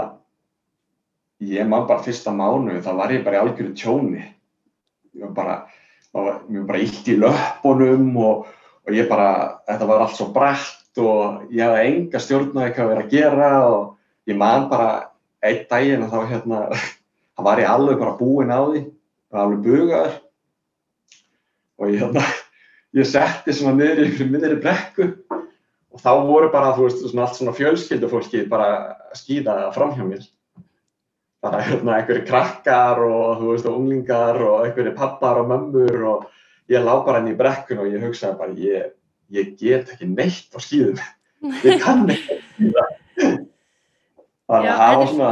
[1.50, 4.26] ég maður bara fyrsta mánu þá var ég bara í algjörðu tjóni
[5.18, 5.56] var bara,
[6.14, 8.46] bara illt í löpunum og,
[8.86, 13.06] og ég bara, þetta var allt svo brætt og ég hafði enga stjórnaði hvað verið
[13.06, 14.90] að gera og ég man bara
[15.46, 16.64] einn daginn og þá hérna
[17.36, 18.84] þá var ég alveg bara búinn á því
[19.40, 20.16] alveg bugaður
[21.80, 22.26] og ég hérna
[23.00, 25.12] ég setti svona niður einhverju miðri brekku
[25.90, 28.68] og þá voru bara, þú veist, svona allt svona fjölskyldufólki bara
[29.10, 30.28] að skýða fram hjá mér.
[31.40, 36.26] Bara hérna einhverju krakkar og, þú veist, og unglingar og einhverju pappar og mömmur og
[36.72, 38.90] ég lág bara inn í brekkun og ég hugsaði bara, ég,
[39.32, 41.00] ég get ekki neitt á skýðum.
[41.64, 42.82] Ég kann ekki að skýða.
[44.50, 45.30] Þannig að það var svona,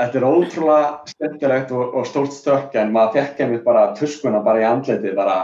[0.00, 4.60] þetta er ótrúlega skemmtilegt og, og stórt stökk en maður fekk einmitt bara tuskuna bara
[4.60, 5.36] í andliti bara,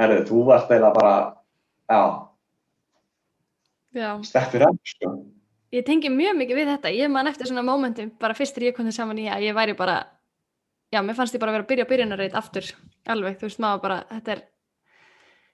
[0.00, 1.14] herru, þú varst eða bara,
[1.90, 2.02] já,
[3.98, 4.08] já.
[4.30, 5.14] steftir enn, sko.
[5.74, 8.86] Ég tengi mjög mikið við þetta, ég man eftir svona mómentum bara fyrstir ég kom
[8.86, 9.96] þess saman í að ég væri bara,
[10.94, 12.68] já, mér fannst ég bara að vera að byrja byrjunarreit aftur,
[13.10, 14.44] alveg, þú veist, maður bara, þetta er,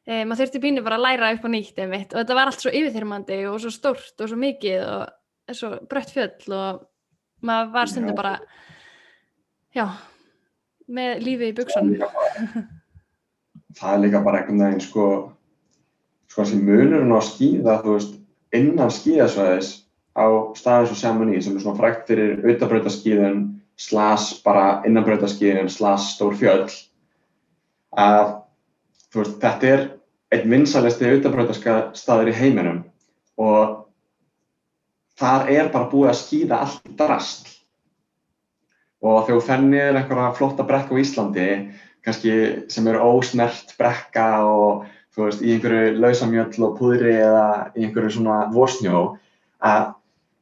[0.05, 2.67] e, maður þurfti bínu bara að læra upp á nýtt einmitt og þetta var allt
[2.67, 6.85] svo yfirþyrmandi og svo stórt og svo mikið og svo brött fjöll og
[7.47, 8.37] maður var stundum bara
[9.75, 9.87] já
[10.91, 11.97] með lífi í buksunum
[13.79, 15.05] það er líka bara einhvern veginn sko
[16.31, 18.19] sko þessi munurinn á skíða þú veist,
[18.57, 19.71] innan skíðasvæðis
[20.17, 20.27] á
[20.59, 23.43] staðins og Chamonix sem er svona frækt fyrir auðabrautaskíðun
[23.81, 26.67] slas bara innanbrautaskíðun slas stór fjöll
[27.97, 28.41] að
[29.15, 29.87] veist, þetta er
[30.35, 32.83] einn vinsalisti auðabrautastaður í heiminum.
[33.41, 33.87] Og
[35.19, 37.49] þar er bara búið að skýða allt drast.
[39.01, 41.49] Og þegar þú fennir einhverja flotta brekka á Íslandi
[42.05, 42.33] kannski
[42.73, 48.15] sem eru ósnert brekka og þú veist í einhverju lausamjöll og púðri eða í einhverju
[48.17, 49.03] svona vorsnjó
[49.65, 49.89] að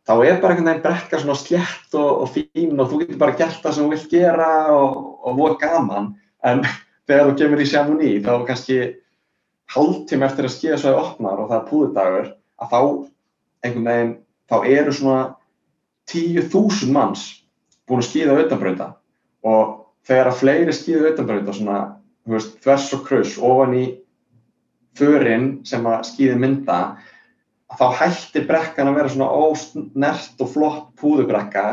[0.09, 3.37] þá er bara einhvern veginn brekka svona slétt og, og fín og þú getur bara
[3.37, 6.15] gert það sem þú vilt gera og, og voru gaman.
[6.49, 6.65] En
[7.09, 8.79] þegar þú kemur í Chamonix þá kannski
[9.75, 12.81] hálftíma eftir að skýða svo að opnar og það er púðurdagur að þá
[13.67, 14.15] einhvern veginn
[14.49, 15.21] þá eru svona
[16.09, 17.27] 10.000 manns
[17.89, 18.89] búin að skýða auðanbrönda
[19.49, 19.75] og
[20.09, 21.79] þegar að fleiri skýða auðanbrönda svona,
[22.29, 23.87] veist, þvers og kruss ofan í
[24.99, 26.79] förinn sem að skýði mynda
[27.77, 31.65] þá hættir brekkan að vera svona ósnert og flott púðubrekka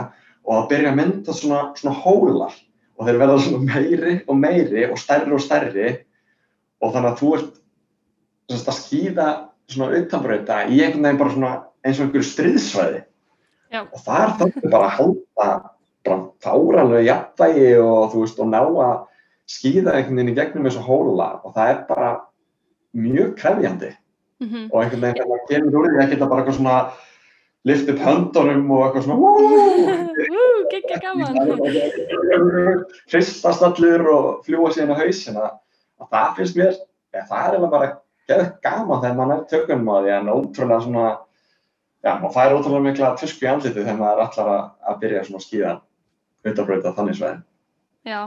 [0.46, 2.56] og það byrja að mynda svona, svona hólar.
[2.96, 5.94] Og þeir verða svona meiri og meiri og stærri og stærri.
[6.84, 9.30] Og þannig að þú ert að skýða
[9.72, 11.54] svona auðanbrönda í einhvern veginn bara svona
[11.86, 13.04] eins og einhverju stríðsvæði.
[13.74, 13.82] Já.
[13.82, 15.48] og þar þarf bara að halda
[16.06, 18.94] bara fáranlega jafnvægi og þú veist og ná að
[19.50, 21.30] skýða einhvern veginn í gegnum þessu hóla.
[21.44, 22.12] Og það er bara
[22.96, 23.96] mjög krefjandi
[24.42, 24.70] mm -hmm.
[24.72, 26.78] og einhvern veginn þegar maður kemur úr því að geta bara eitthvað svona
[27.66, 29.18] lift upp höndunum og eitthvað svona
[30.72, 31.36] Gekka gaman
[33.12, 35.46] Hristast allur og fljúa síðan á hausina
[36.00, 36.74] og það finnst mér,
[37.14, 37.92] ja, það er bara
[38.30, 41.06] geðið gaman þegar maður er tökum á því en ótrúlega svona
[42.06, 45.24] já, maður fær ótrúlega mikla tusku í andlitið þegar maður er allar að, að byrja
[45.28, 45.76] svona að skýða
[46.46, 47.40] auðvitaðbröða þannig sveið.
[48.06, 48.20] Já,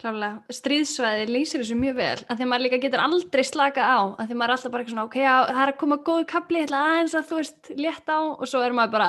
[0.00, 0.40] klálega.
[0.56, 4.24] Stríðsvæði lýsir þessu mjög vel, af því að maður líka getur aldrei slaka á, af
[4.24, 6.22] því að maður er alltaf bara eitthvað svona, ok, já, það er að koma góð
[6.30, 9.08] kapli, ætla aðeins að þú veist, létt á og svo er maður bara,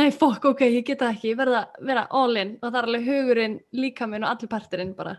[0.00, 2.90] nei, fokk, ok, ég geta ekki, ég verða að vera all in og það er
[2.90, 5.16] alveg hugurinn, líka minn og allir parturinn bara,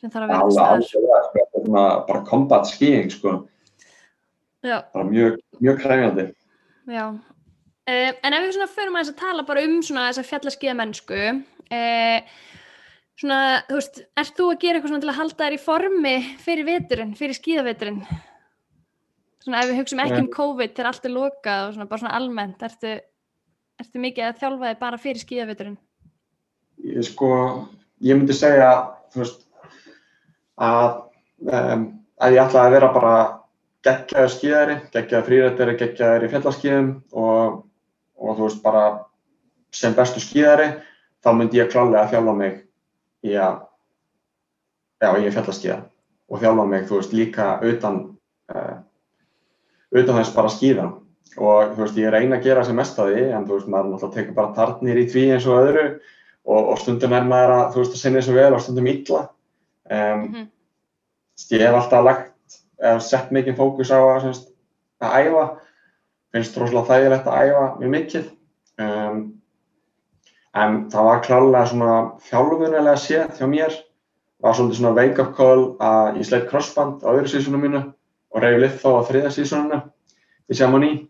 [0.00, 0.86] sem þarf að vera staðar.
[0.90, 1.64] Sko,
[2.10, 3.40] bara combat skiing, sko.
[4.64, 4.80] Já.
[4.94, 6.30] Bara mjög, mjög kræfjandi.
[6.88, 7.04] Já,
[7.88, 10.26] Uh, en ef við svona förum að þess að tala bara um svona þess að
[10.28, 12.32] fjallaskiða mennsku uh,
[13.18, 16.16] svona, þú veist, ert þú að gera eitthvað svona til að halda þær í formi
[16.44, 18.02] fyrir veturinn, fyrir skíðaveturinn
[19.48, 22.16] svona ef við hugsaum ekki um COVID til allt er lokað og svona bara svona
[22.18, 22.94] almennt ertu,
[23.80, 25.78] ertu mikið að þjálfa þig bara fyrir skíðaveturinn?
[26.88, 27.30] Ég sko,
[28.04, 28.70] ég myndi segja
[29.12, 29.46] þú veist
[30.62, 31.00] að,
[31.48, 31.86] um,
[32.20, 33.16] að ég ætla að vera bara
[33.86, 37.64] geggjaður skíðari, geggjaður frírættari, geggjaður í fjallaskíðum og
[38.18, 38.84] og þú veist bara
[39.74, 40.72] sem bestu skíðari
[41.22, 42.56] þá myndi ég klálega að þjálfa mig
[43.26, 43.62] í að
[45.02, 45.78] já, ég er fjallaskíða
[46.28, 48.00] og þjálfa mig, þú veist, líka utan
[48.52, 48.76] uh,
[49.94, 50.88] utan þess bara skíða.
[51.38, 53.90] Og þú veist, ég reyna að gera sem mest að því en þú veist, maður
[53.92, 55.86] náttúrulega tekur bara tartnir í því eins og öðru.
[56.48, 59.22] Og, og stundum er maður að, þú veist, að sinna þessu vel og stundum illa.
[59.88, 60.46] Um, mm -hmm.
[61.50, 64.48] ég hef alltaf lagt eða sett mikið fókus á að, semst,
[65.00, 65.44] að æfa.
[66.32, 68.30] Finnst rosalega þægilegt að æfa mjög mikið.
[68.78, 69.37] Um,
[70.58, 73.76] en það var klálega svona þjálfunilega séð hjá mér.
[74.42, 78.42] Var svolítið svona wake up call að ég sleitt crossband á öðru sísónu mínu og
[78.44, 79.80] reyði litt þá á þriða sísónu
[80.48, 81.06] í Chamonix.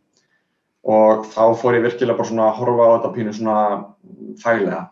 [0.89, 3.59] Og þá fór ég virkilega bara svona að horfa á þetta pínu svona
[4.41, 4.83] þægilega.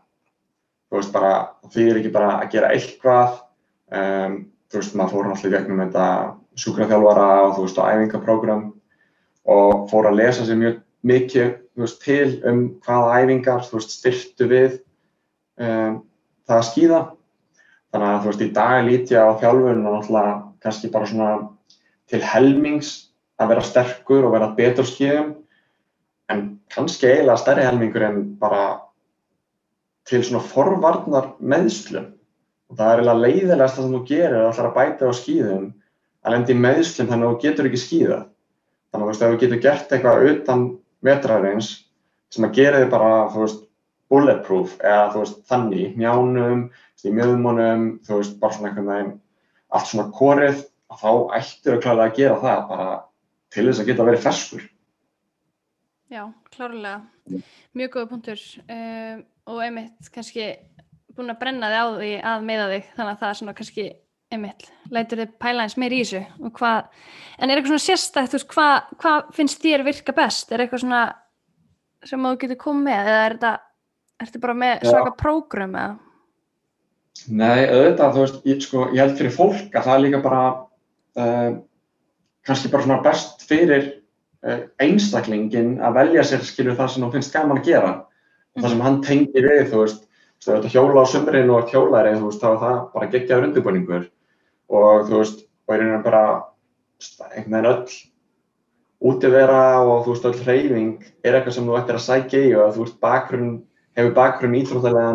[0.87, 1.33] Þú veist bara,
[1.73, 3.39] því er ekki bara að gera eitthvað.
[3.97, 4.35] Um,
[4.71, 6.07] þú veist, maður fór náttúrulega í gegnum þetta
[6.61, 8.67] sjúkraþjálfara og þú veist, á æfingaprógram
[9.57, 14.79] og fór að lesa sér mjög mikið veist, til um hvaða æfingar styrtu við
[15.61, 16.01] um,
[16.47, 17.01] það að skýða.
[17.93, 20.35] Þannig að þú veist, í dag lít ég á þjálfurinn og náttúrulega
[20.65, 21.31] kannski bara svona
[22.11, 22.93] til helmings
[23.41, 25.33] að vera sterkur og vera betur skýðum
[26.33, 28.63] en kannski eiginlega stærri helmingur en bara
[30.07, 32.13] til svona forvarnar meðslum
[32.71, 35.67] og það er eiginlega leiðilegast það sem þú gerir að ætla að bæta á skýðum
[36.27, 38.25] að lendi meðslum þannig að þú getur ekki skýðað
[38.97, 40.61] Þannig að þú veist, ef þú getur gert eitthvað utan
[41.05, 41.73] vetrarins
[42.33, 43.63] sem að gera þig bara, þú veist,
[44.11, 46.67] bulletproof eða þú veist þannig, njánum,
[47.07, 49.13] í mjöðumunum, þú veist, bara svona einhvern veginn
[49.77, 50.63] allt svona korið,
[50.97, 52.89] þá ættir að klára að gera það bara
[53.55, 54.65] til þess að geta verið ferskur.
[56.13, 56.23] Já,
[56.55, 57.01] klárlega.
[57.75, 60.53] Mjög góða punktur um, og einmitt kannski
[61.17, 63.87] búin að brenna þig á því að meða þig þannig að það er svona kannski
[64.35, 66.89] einmitt, lætur þið pæla eins meir í þessu og hvað,
[67.39, 70.51] en er eitthvað svona sérstækt þú veist, hvað, hvað finnst þér virka best?
[70.51, 71.03] Er eitthvað svona
[72.07, 73.53] sem þú getur komið með eða er þetta
[74.25, 75.95] ertu bara með svaka prógram eða?
[77.27, 80.43] Nei, auðvitað, þú veist, ég, sko, ég held fyrir fólk að það er líka bara
[81.23, 81.53] uh,
[82.47, 83.87] kannski bara svona best fyrir
[84.45, 87.95] uh, einstaklingin að velja sér, skilju, það sem þú finnst gaman að gera.
[88.57, 90.05] Og það sem hann tengir við, þú veist
[90.45, 94.05] þú veist, hjóla á sömurinn og hjólaðri, þú veist, þá er það bara geggjaður undirbúningur
[94.73, 96.25] og þú veist, og einhvern veginn bara
[97.37, 97.97] einhvern veginn öll
[99.07, 102.75] útivera og þú veist, öll hreyfing er eitthvað sem þú ættir að sækja í og
[102.75, 103.57] þú veist, bakgrunn,
[103.99, 105.11] hefur bakgrunn íþróttalega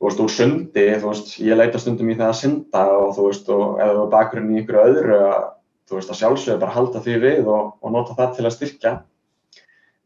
[0.00, 3.26] þú veist, úr sundi, þú veist, ég leita stundum í það að synda og þú
[3.28, 5.48] veist, og eða þú veist, bakgrunn í einhverju öðru að,
[5.90, 8.94] þú veist, að sjálfsögðu bara halda því við og, og nota það til að styrkja.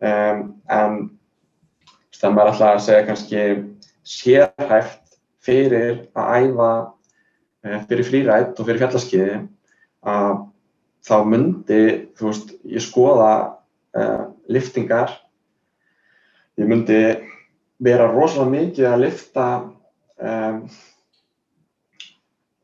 [0.05, 0.40] Um,
[0.75, 0.99] en
[2.19, 3.45] það er alltaf að segja kannski
[4.05, 6.71] sérhæft fyrir að æfa
[7.64, 9.37] fyrir frírætt og fyrir fjallaskiði
[10.05, 10.42] að
[11.05, 11.83] þá myndi,
[12.16, 13.31] þú veist, ég skoða
[13.96, 15.12] uh, liftingar
[16.61, 17.00] ég myndi
[17.85, 19.46] vera rosalega mikið að lifta
[20.22, 20.61] um,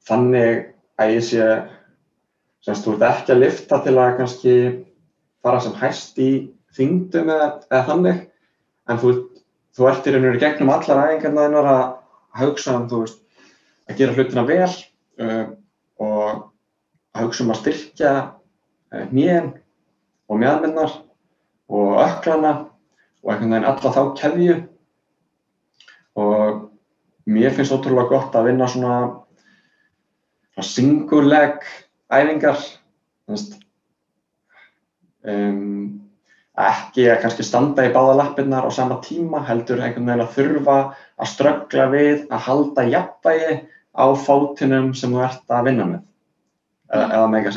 [0.09, 0.63] þannig
[1.01, 1.49] að ég sé
[2.65, 4.57] semst þú ert ekki að lifta til að kannski
[5.41, 6.31] fara sem hæst í
[6.77, 8.21] þingdum eða, eða þannig
[8.91, 9.15] en þú,
[9.77, 11.85] þú ert í raun og veru gegnum allar æfingarna þinnar að
[12.41, 13.21] hugsa um þú veist
[13.91, 14.71] að gera hlutina vel
[15.21, 15.47] uh,
[16.01, 16.27] og
[17.15, 19.53] að hugsa um að styrkja uh, nýjen
[20.31, 20.97] og mjöðminnar
[21.71, 22.53] og öklana
[23.21, 24.59] og einhvern veginn alla þá keðju.
[26.21, 26.67] Og
[27.31, 28.99] mér finnst ótrúlega gott að vinna svona,
[30.55, 31.67] svona single leg
[32.11, 32.63] æfingar
[35.23, 36.01] um,
[36.61, 40.79] ekki að kannski standa í báða lappirnar á sama tíma heldur einhvern veginn að þurfa
[41.21, 43.55] að ströggla við að halda jafnvægi
[43.95, 46.03] á fótunum sem þú ert að vinna með
[46.91, 47.55] eða, eða mega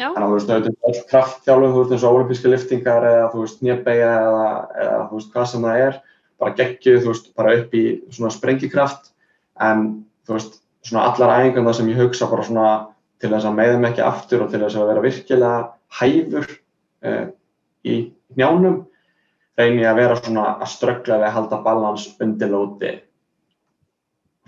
[0.00, 3.24] Já, Þannig að þú veist, auðvitað öll kraftþjálfum, þú veist, eins og olimpíska liftingar eða
[3.32, 4.46] þú veist, nýjabæja eða,
[4.84, 5.98] eða þú veist, hvað sem það er,
[6.40, 7.82] bara geggjuð, þú veist, bara upp í
[8.14, 9.10] svona sprengikraft,
[9.66, 9.82] en
[10.24, 12.68] þú veist, svona allar æfingarna sem ég hugsa bara svona
[13.20, 15.60] til þess að meiða mig ekki aftur og til þess að vera virkilega
[15.98, 16.48] hæfur
[17.10, 17.26] uh,
[17.84, 17.98] í
[18.38, 18.80] njánum,
[19.60, 22.94] reyni að vera svona að ströggla við að halda balans undir lóti,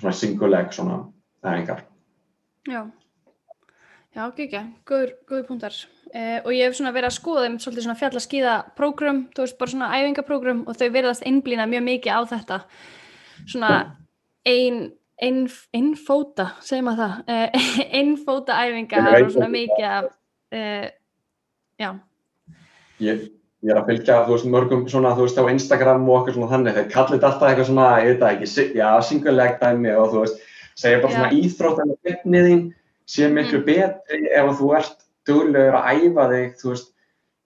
[0.02, 0.98] svona single leg svona
[1.46, 1.86] æfingar.
[2.68, 2.82] já.
[4.12, 5.76] Já, ekki ekki, góður, punktar.
[6.12, 9.56] Uh, og ég hef svona verið að skoða þeim svolítið svona fjallaskíða prógram, þú veist,
[9.56, 12.58] bara svona æfingaprógram og þau verðast einblýna mjög mikið á þetta.
[13.46, 13.70] Svona
[14.44, 14.82] ein,
[15.16, 15.38] ein,
[15.72, 20.10] einfóta, segir maður það, uh, einfóta æfingar og svona mikið af,
[20.58, 20.84] uh,
[21.80, 21.90] já,
[23.08, 23.24] ég,
[23.62, 26.50] ég er að fylgja þú veist, mörgum svona, þú veist, á Instagram og okkur svona
[26.52, 29.92] þannig, þeir kallir þetta alltaf eitthvað svona, ég veit það ekki, já, single leg dæmi
[29.96, 30.40] og þú veist,
[30.82, 31.16] segja bara Já.
[31.18, 32.62] svona íþrótt en fitnið þín
[33.12, 33.66] sé miklu Mm.
[33.66, 34.96] betri ef að þú ert
[35.28, 36.88] duglegur að æfa þig, þú veist,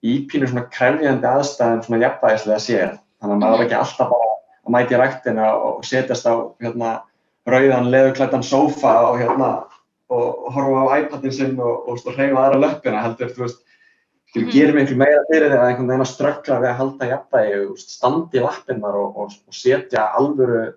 [0.03, 3.65] í pínu svona krefjandi aðstæðum svona jafnvægislega séð, þannig að maður Mhm.
[3.67, 4.27] ekki alltaf bara
[4.67, 7.01] að mæti í ræktina og setjast á hérna
[7.47, 9.63] rauðan leðuklættan sófa og hérna
[10.09, 13.57] og og horfa á iPadin sinn og, og, og hreyfa aðra löppina heldur, þú veist,
[14.27, 14.51] Skilur, Mhm.
[14.53, 17.89] gerir miklu meira fyrir þegar einhvern veginn að ströggla við að halda jafnvægi, þú veist,
[17.95, 20.73] standi lappinnar og, og, og setja alvöru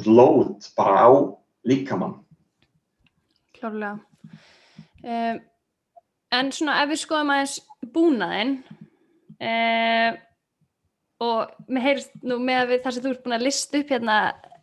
[0.00, 1.10] þú lót bara á
[1.66, 2.14] líkamann.
[3.60, 3.98] klárlega.
[5.04, 5.40] Um,
[6.32, 7.56] en svona ef við skoðum aðeins
[7.92, 8.52] búnaðinn
[9.40, 10.16] um,
[11.20, 13.88] og mér heyrst nú með að við þar sem þú ert búin að lista upp
[13.92, 14.16] hérna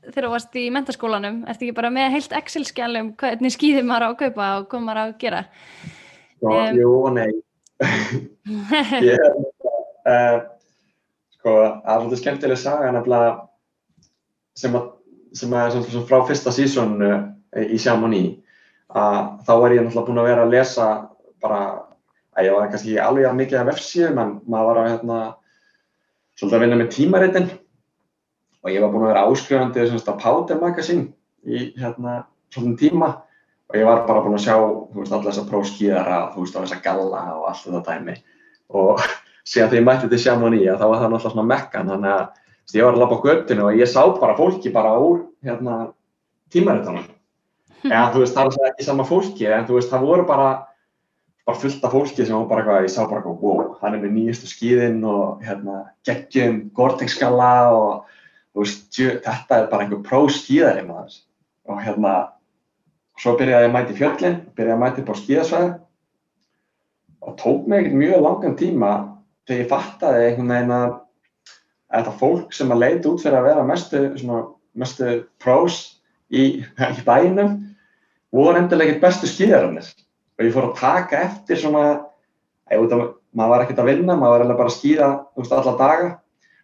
[0.07, 4.07] þegar þú varst í mentaskólanum, ertu ekki bara með heilt Excel-skjál um hvernig skýðir maður
[4.07, 5.43] á að kaupa og hvað maður á að gera?
[6.37, 6.75] Sko, Em.
[6.77, 7.31] jú og nei.
[7.77, 9.33] Ég er,
[10.07, 10.37] uh,
[11.37, 13.33] sko, það er svolítið skemmtileg saga nefnilega
[14.57, 14.87] sem að,
[15.37, 17.11] sem að sem, sem frá fyrsta sísonu
[17.57, 18.39] í Chamonix
[18.87, 20.87] að þá var ég náttúrulega búinn að vera að lesa
[21.43, 21.59] bara,
[22.37, 25.19] að ég var kannski ekki alveg jafn mikið af vefsíðum en maður var að hérna,
[26.37, 27.47] svolítið að vinna með tímaritin.
[28.63, 31.11] Og ég var búinn að vera áskrifandi á Powder Magazine
[31.45, 32.17] í hérna
[32.53, 33.11] svolítið tíma
[33.67, 36.63] og ég var bara búinn að sjá þú veist, alla þessa próskíðara, þú veist, á
[36.63, 38.15] þessa galla og allt þetta dæmi.
[38.77, 39.03] Og
[39.49, 42.77] síðan þegar ég mætti Chamonix að þá var það náttúrulega svona mekkan þannig að veist,
[42.77, 45.77] ég var að labba á göttinu og ég sá bara fólki bara úr hérna
[46.51, 47.05] tímaritunum
[47.87, 50.49] eða þú veist, það er ekki sama fólki en þú veist, það voru bara
[51.47, 54.01] bara fullt af fólki sem var bara eitthvað, ég sá bara eitthvað, wow, hann er
[54.03, 58.17] með nýjustu skíðin og hérna, geggjum, Gore-Tex skalla og
[58.51, 61.21] þú veist, þetta er bara einhver próskíðari maður.
[61.71, 62.15] Og hérna
[63.17, 65.69] svo byrjaði ég að mæti fjöllin, byrjaði að mæti upp á skíðasvæði.
[67.27, 68.91] Og tók mig mjög langan tíma
[69.47, 70.89] þegar ég fattaði einhvern veginn að
[71.95, 74.41] þetta fólk sem að leita út fyrir að vera mestu, svona,
[74.77, 75.79] mestu prós
[76.29, 77.55] í, í bænum
[78.35, 79.87] voru endilega ekkert bestu skíðarannir
[80.37, 81.85] og ég fór að taka eftir svona,
[82.69, 83.05] ég veit að
[83.37, 86.09] maður var ekkert að vinna, maður var bara að skýra veist, alla daga,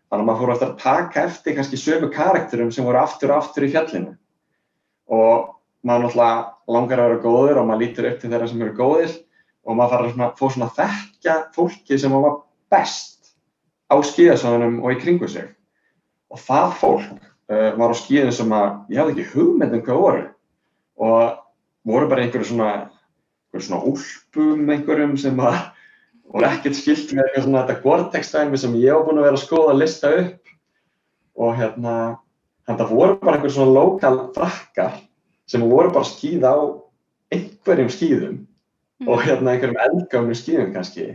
[0.09, 3.41] þannig að maður fór eftir að taka eftir kannski sömu karakterum sem voru aftur og
[3.41, 4.13] aftur í fjallinu.
[5.13, 5.52] Og
[5.83, 9.17] maður náttúrulega langar að vera góður og maður lítur upp til þeirra sem eru góðir
[9.63, 12.39] og maður fara að fá svona að þekkja fólki sem var
[12.71, 13.33] best
[13.91, 15.51] á skíðasöðunum og í kringu sig.
[16.33, 17.11] Og það fólk
[17.51, 20.25] uh, var á skíðinu sem að ég hafði ekki hugmynd um hvað voru
[21.03, 21.37] og
[21.87, 25.59] voru bara einhverju svona einhverju svona úlpum einhverjum sem að
[26.31, 29.45] voru ekkert skilt með eitthvað svona þetta Gore-Tex-dæmi sem ég hef búin að vera að
[29.45, 30.53] skoða að lista upp.
[31.33, 31.95] Og hérna
[32.69, 35.01] þetta voru bara einhverju svona lokal frakkar
[35.49, 36.59] sem voru bara að skýða á
[37.33, 39.07] einhverjum skýðum mm.
[39.07, 41.07] og hérna einhverjum eldgámið skýðum kannski.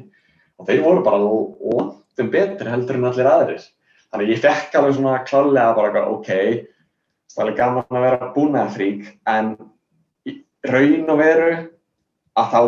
[0.59, 3.65] Og þeir voru bara lóttum betri heldur en allir aðrir.
[4.09, 6.29] Þannig ég fekk alveg svona klálega bara ok,
[7.29, 9.55] það er alveg gaman að vera búnaðafrík en
[10.69, 11.51] raun og veru
[12.39, 12.61] að þá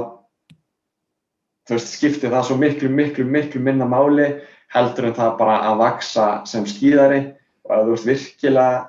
[1.70, 4.28] þú veist, skiptir það svo miklu, miklu, miklu minna máli
[4.74, 7.20] heldur en það bara að vaksa sem skýðari
[7.66, 8.80] og að þú ert virkilega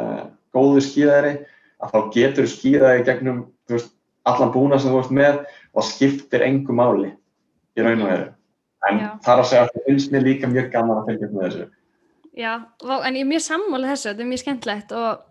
[0.00, 0.24] uh,
[0.56, 1.32] góðu skýðari
[1.82, 3.94] að þá getur skýðaði gegnum veist,
[4.28, 5.40] allan búna sem þú ert með
[5.74, 7.12] og skiptir engu máli
[7.78, 8.28] í raun og veru.
[8.88, 9.08] En Já.
[9.24, 11.46] það er að segja að það finnst mér líka mjög gaman að fylgja upp með
[11.48, 11.70] þessu.
[12.38, 12.52] Já,
[13.02, 15.24] en ég er mjög sammálið þessu, þetta er mjög skemmtlegt og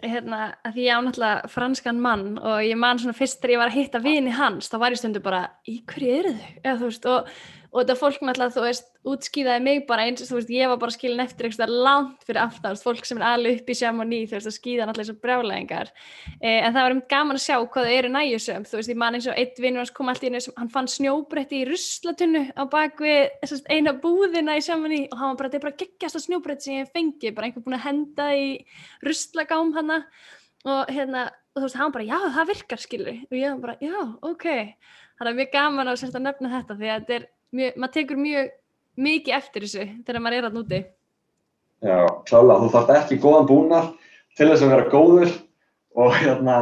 [0.00, 3.72] hérna, því ég á náttúrulega franskan mann og ég man svona fyrst þegar ég var
[3.72, 6.50] að hitta vini hans, þá var ég stundu bara í hverju eru þau?
[6.60, 7.32] Eða, veist, og,
[7.70, 10.78] og þetta fólk náttúrulega, þú veist, útskýðaði mig bara eins og þú veist, ég var
[10.82, 13.76] bara skilin eftir eitthvað langt fyrir aftan, fólk sem er alveg upp í
[14.10, 15.92] ný, þú veist, að skýða náttúrulega eins og brjálæðingar.
[16.40, 19.00] Eh, en það var um gaman að sjá hvað þau eru næjusum, þú veist, ég
[19.00, 22.44] man eins og eitt vinn hans kom alltaf inn og hann fann snjóbretti í ruslatunnu
[22.58, 26.66] á bakvið eina búðina í sem og hann var bara, þetta er bara geggjasta snjóbretti
[26.66, 28.46] sem ég fengi, bara einhver búin að henda í
[29.06, 30.02] ruslagám hana.
[30.68, 33.94] Og hérna, og þú veist, hann bara, já, það virkar, skilur, og ég bara, já,
[34.28, 34.46] ok,
[35.16, 38.20] það er mjög gaman að, að nefna þetta því að þetta er mjög, maður tekur
[38.20, 38.50] mjög
[39.00, 40.80] mikið eftir þessu þegar maður er alltaf úti.
[41.80, 41.98] Já,
[42.28, 43.86] klála, þú þarf ekki góðan búnar
[44.36, 45.30] til þess að vera góður
[46.00, 46.56] og hérna,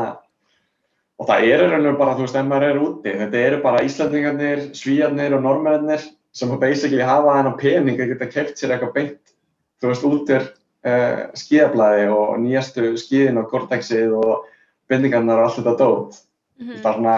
[1.18, 3.82] og það er raun og bara, þú veist, ef maður er úti, þetta eru bara
[3.86, 9.34] Íslandingarnir, Svíjarnir og Normennir sem basically hafa þennan pening að geta keft sér eitthvað beint,
[9.82, 10.47] þú veist, út er
[10.86, 14.47] uh, skíðablaði og nýjastu skíðin og kortexið og
[14.89, 16.22] bindingarnar og allt þetta dót.
[16.59, 16.82] Mm -hmm.
[16.82, 17.16] Það svona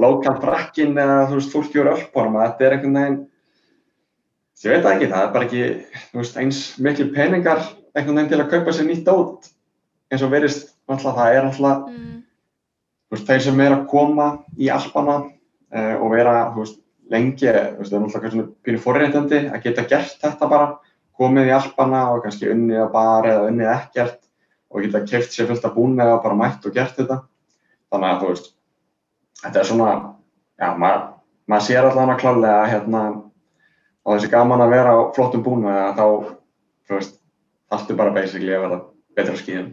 [0.00, 3.18] lokal brakkin eða þú veist, fólki úr öllbónum að þetta er einhvern veginn
[4.64, 5.64] ég veit ekki, það er bara ekki
[6.14, 7.60] veist, eins miklu peningar
[7.94, 9.50] einhvern veginn til að kaupa sér nýtt át
[10.12, 12.16] eins og verist, alltaf það er alltaf mm.
[13.12, 16.80] veist, þeir sem er að koma í Alpana uh, og vera veist,
[17.12, 20.72] lengi, það er alltaf pínu forréttandi að geta gert þetta bara
[21.18, 24.20] komið í Alpana og kannski unnið að bara eða unnið ekkert
[24.74, 27.20] og geta keft sér fullt að búna eða bara mætt og gert þetta
[27.92, 28.54] þannig að þú veist
[29.44, 29.92] þetta er svona,
[30.60, 31.06] já, maður,
[31.50, 33.04] maður sér allavega klálega hérna
[34.04, 36.04] á þessi gaman að vera á flottum búinu að þá,
[36.88, 37.16] þú veist,
[37.72, 38.82] þarftu bara basically að vera
[39.16, 39.72] betra skíðin.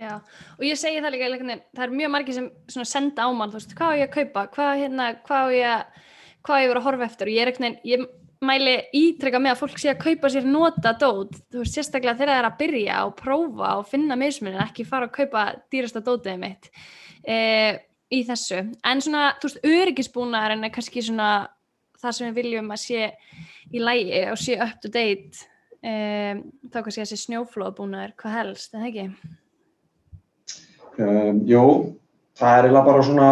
[0.00, 0.18] Já,
[0.58, 3.76] og ég segi það líka, það er mjög margir sem senda á mann, þú veist,
[3.78, 6.02] hvað á ég að kaupa, hvað, hérna, hvað á ég að,
[6.44, 8.06] hvað á ég að vera að horfa eftir og ég er ekkert, ég
[8.44, 12.32] mæli ítrykka með að fólk sé að kaupa sér nota dót, þú veist, sérstaklega þegar
[12.32, 16.40] það er að byrja og prófa og finna mismunin, ekki fara að kaupa dýrasta dótið
[16.42, 16.68] mitt.
[17.22, 17.78] Eh,
[18.12, 21.30] í þessu, en svona, þú veist, öryggisbúnaðarinn er kannski svona
[22.04, 23.10] það sem við viljum að sé
[23.72, 25.46] í lægi og sé up to date
[25.80, 29.06] um, þá kannski að sé snjóflóðbúnaður hvað helst, eða ekki?
[30.94, 31.64] Um, jú,
[32.38, 33.28] það er eiginlega bara svona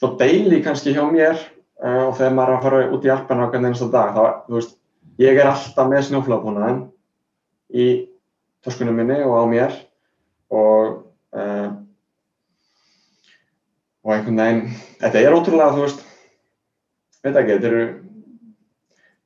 [0.00, 3.44] svo deili kannski hjá mér uh, og þegar maður er að fara út í okkur
[3.60, 4.74] einasta dag, þá, þú veist,
[5.20, 6.82] ég er alltaf með snjóflóðbúnaðin
[7.70, 7.86] í
[8.64, 9.76] töskunum minni og á mér
[10.50, 11.04] og
[11.36, 11.68] uh,
[14.10, 16.00] og einhvern veginn, þetta er ótrúlega, þú veist,
[17.22, 17.82] veit ekki, þetta eru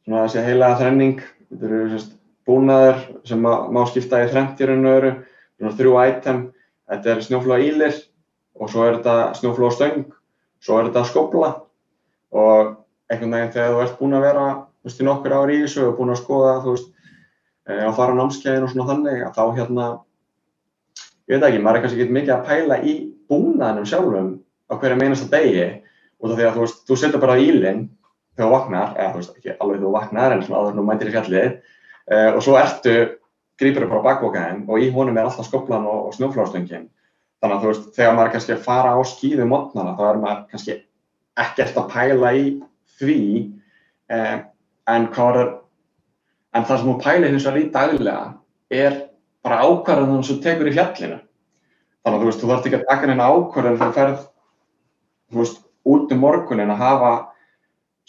[0.05, 2.11] svona þessi heila þrenning, þetta eru sérst
[2.45, 5.15] búnaður sem má, skipta í og öru,
[5.57, 6.43] svona þrjú item,
[6.93, 7.97] þetta er snjóflóða ílir
[8.61, 10.05] og svo er þetta snjóflóða stöng,
[10.61, 11.51] svo er þetta skobla
[12.37, 12.77] og
[13.09, 14.47] einhvern veginn þegar þú ert búin að vera,
[14.85, 16.95] þú veist, í nokkur ári í þessu og búin að skoða, þú veist,
[17.73, 19.91] að eh, fara námskeiðin og svona þannig, að þá hérna,
[21.25, 22.99] ég veit ekki, maður er kannski ekki mikið að pæla í
[23.33, 24.35] búnaðinum sjálfum
[24.71, 25.67] á hverja meinasta degi
[26.23, 27.85] út af því að þú veist, þú setur bara ílinn
[28.35, 31.11] þegar þú vaknar, eða þú veist, ekki alveg þú vaknar en svona áður nú mætir
[31.11, 32.97] í fjallið uh, og svo ertu
[33.61, 36.89] grýpur bara bakbokaðinn og í honum er alltaf skoplan og, og snjóflástöngin.
[37.43, 40.41] Þannig að þú veist, þegar maður kannski að fara á skýðu mótnana þá er maður
[40.51, 40.77] kannski
[41.45, 42.45] ekkert að pæla í
[42.99, 43.19] því
[44.15, 44.39] eh,
[44.91, 45.51] en, er,
[46.55, 48.25] en það sem þú pælir hins vegar í daglega
[48.75, 48.99] er
[49.45, 51.19] bara ákvarðan sem þú tekur í fjallinu.
[52.05, 55.24] Þannig að þú veist, þú þarfst ekki að taka neina ákvarðan þegar þú ferð, þú
[55.41, 57.13] veist, út um morgunin að hafa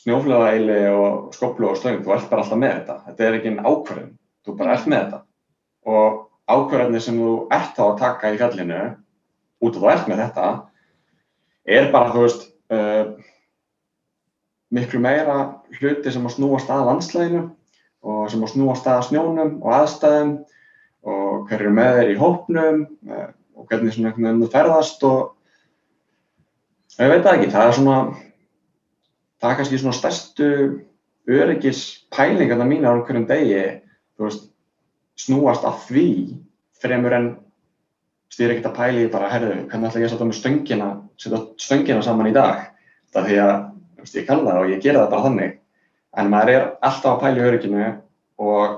[0.03, 2.97] snjóflöðaæli og skoplu og stöng, þú ert bara alltaf með þetta.
[3.07, 4.11] Þetta er ekki einn ákvarðan,
[4.45, 5.21] þú bara ert með þetta.
[5.86, 6.19] Og
[6.55, 8.82] ákvarðanir sem þú ert þá að taka í fjallinu,
[9.65, 10.49] út af þú ert með þetta,
[11.78, 12.45] er bara, þú veist,
[12.76, 13.32] uh,
[14.76, 15.38] miklu meira
[15.80, 17.43] hluti sem að snúast að landslæginu
[18.05, 20.36] og sem að snúast að snjónum og aðstæðum
[21.05, 25.34] og hverju með þeir í hópnum uh, og hvernig þú ferðast og
[27.00, 27.98] ég veit það ekki, það er svona
[29.41, 30.50] það er kannski svona stærstu
[31.26, 31.82] öryggis
[32.16, 33.64] pælingarna mín á einhverjum degi,
[34.22, 34.48] veist
[35.20, 36.08] snúast að því
[36.82, 37.28] fremur en
[38.34, 40.89] stýr ekkert að pæli bara, herðu, hvernig ætla ég að setja með stöngina
[41.22, 42.66] setja stöngina saman í dag?
[43.16, 43.54] Það því að,
[44.02, 45.54] veist, ég kann það og ég gera það bara þannig.
[46.16, 47.88] En maður er alltaf að pæli örygginu
[48.43, 48.76] og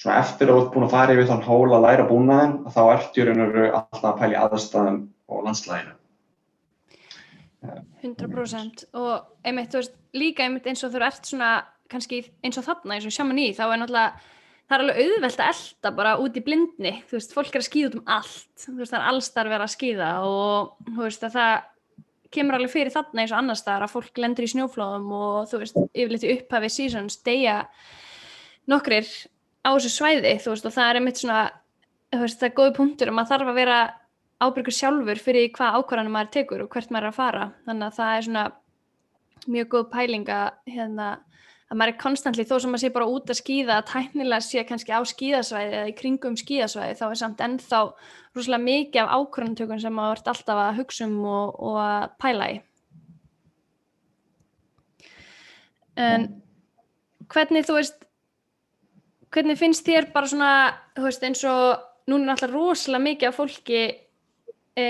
[0.00, 2.82] svona eftir að þú ert búin að fara yfir þann hól að læra búnaðin þá
[2.88, 5.99] ertu í raun og veru alltaf að pæli aðstæðan og landslæginu
[7.60, 11.50] 100% og einmitt, þú veist, líka einmitt eins og þú ert svona
[11.90, 14.36] kannski eins og þarna eins og sjaman í, þá er náttúrulega
[14.70, 16.92] það er alveg auðvelt að elda bara út í blindni.
[17.10, 18.50] Þú veist, fólk er að skýða út um allt.
[18.62, 21.54] Þú veist, það er allstar verið að skýða og þú veist, að það
[22.30, 25.60] kemur alveg fyrir þarna eins og annars þar að fólk lendur í snjóflóðum og þú
[25.64, 27.56] veist, yfirleitt í upphafi seasons deyja
[28.70, 29.08] nokkrir
[29.66, 31.40] á þessu svæði þú veist, og það er einmitt svona
[32.14, 33.80] þú veist, það er góði punktur og maður þarf að vera
[34.40, 37.48] ábyrgur sjálfur fyrir hvað ákvarðanum maður tekur og hvert maður er að fara.
[37.66, 38.44] Þannig að það er svona
[39.50, 41.08] mjög góð pæling að hérna,
[41.68, 44.64] að maður er konstantli þó sem maður sé bara út að skýða að tæknilega sé
[44.68, 47.80] kannski á skýðasvæði eða í kringum skýðasvæði þá er samt ennþá
[48.36, 52.50] rúslega mikið af ákvarðantökun sem maður vart alltaf að hugsa um og, og að pæla
[52.50, 52.60] í.
[56.00, 56.30] En
[57.30, 58.06] hvernig þú veist
[59.34, 60.52] hvernig finnst þér bara svona
[60.98, 63.82] veist, eins og núna er alltaf rosalega mikið af fólki
[64.80, 64.86] e,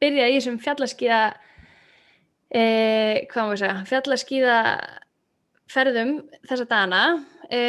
[0.00, 1.20] byrjað í þessum fjallaskíða
[2.48, 2.62] e,
[3.30, 4.58] hvað maður segja fjallaskíða
[5.68, 6.12] ferðum
[6.48, 7.02] þessa dagana.
[7.52, 7.62] E,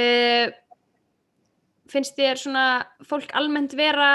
[1.90, 2.66] finnst þér svona
[3.08, 4.12] fólk almennt vera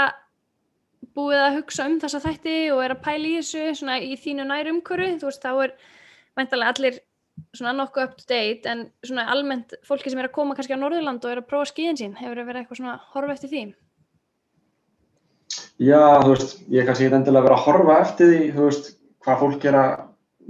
[1.14, 4.47] búið að hugsa um þessa þætti og er að pæla í þessu svona í þínu
[4.49, 5.74] næru umhverju þú veist þá er
[6.38, 7.01] mæntalega allir
[7.55, 10.80] svona nokkuð up to date en svona almennt fólki sem er að koma kannski á
[10.80, 13.64] Norðurland og er að prófa skíðin sín hefur verið eitthvað svona horfa eftir því
[15.82, 18.90] Já, þú veist, ég kannski ekki endilega verið að horfa eftir því, þú veist,
[19.24, 19.84] hvað fólk gera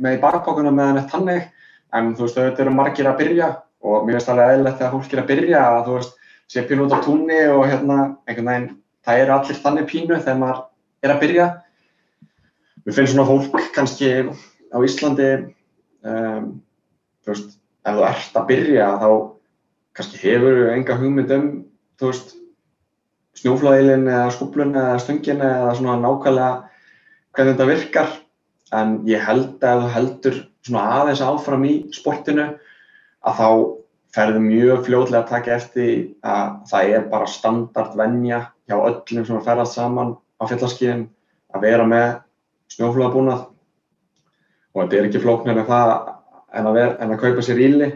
[0.04, 1.48] með í bakbókuna meðan eftir hannig,
[1.94, 3.48] en þú veist, auðvitað eru margir að byrja
[3.84, 6.14] og mér finnst alveg eðlert þegar fólk er að byrja að þú veist,
[6.50, 7.98] sé pínu út á túnni og hérna,
[8.28, 8.70] einhvern veginn,
[9.04, 10.62] það eru allir þannig pínu þegar maður
[11.04, 11.48] er að byrja.
[12.84, 15.30] Við finnum svona fólk kannski á Íslandi,
[16.04, 16.48] um,
[17.24, 19.08] þú veist, ef þú ert að byrja þá
[19.96, 21.50] kannski hefur þú enga hugmynd um,
[22.00, 22.34] þú veist,
[23.38, 26.50] snjóflóðilin eða skúplun eða stöngin eða svona nákvæmlega
[27.34, 28.12] hvernig þetta virkar.
[28.74, 32.46] En ég held að þú heldur svona aðeins áfram í sportinu
[33.24, 33.48] að þá
[34.14, 35.90] ferðu mjög fljóðlega að taka eftir
[36.22, 41.04] að það er bara standardvenja hjá öllum sem er ferðast saman á fjallarskíðin
[41.54, 42.08] að vera með
[42.74, 43.44] snjóflóðabúnað.
[44.74, 45.92] Og þetta er ekki flóknir með það
[46.54, 47.90] en að, vera, en að kaupa sér íli,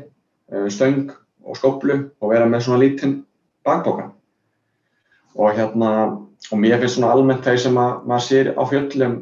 [0.53, 1.11] eh, stöng
[1.47, 3.20] og skóplu og vera með svona lítinn
[3.66, 4.18] bakbókan
[5.39, 5.91] og hérna,
[6.51, 9.18] og mér finnst svona almennt þeir sem að maður sér á fjöllum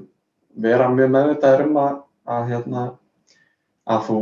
[0.67, 1.99] vera mjög meðvitaður um að,
[2.37, 2.85] að hérna,
[3.87, 4.21] að þú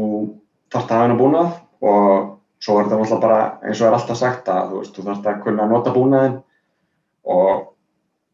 [0.74, 1.52] þarfst að hafa hennar búnað
[1.84, 2.32] og
[2.64, 5.30] svo er þetta náttúrulega bara eins og er alltaf sagt að þú veist, þú þarfst
[5.30, 6.36] að kunna að nota búnaðin
[7.24, 7.50] og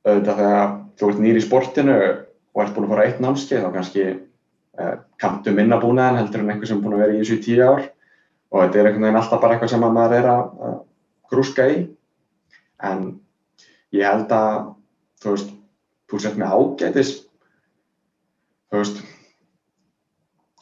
[0.06, 3.72] auðvitað þegar þú ert nýri í sportinu og ert búin að fara eitt námskeið þá
[3.76, 7.38] kannski eh, kanntu minna búnaðin heldur en einhver sem er búin að vera í þessu
[7.38, 7.88] í tíu ár.
[8.50, 10.78] Og þetta er einhvern veginn alltaf bara eitthvað sem maður er að
[11.30, 11.76] grúska í.
[12.90, 13.04] En
[13.96, 14.58] ég held að
[15.22, 15.52] þú veist,
[16.10, 17.12] þú sett með ágætis
[18.70, 19.00] þú veist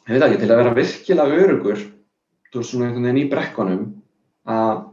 [0.09, 3.83] ég veit ekki, til að vera virkilega örugur þú veist, svona einhvern veginn í brekkunum
[4.49, 4.85] að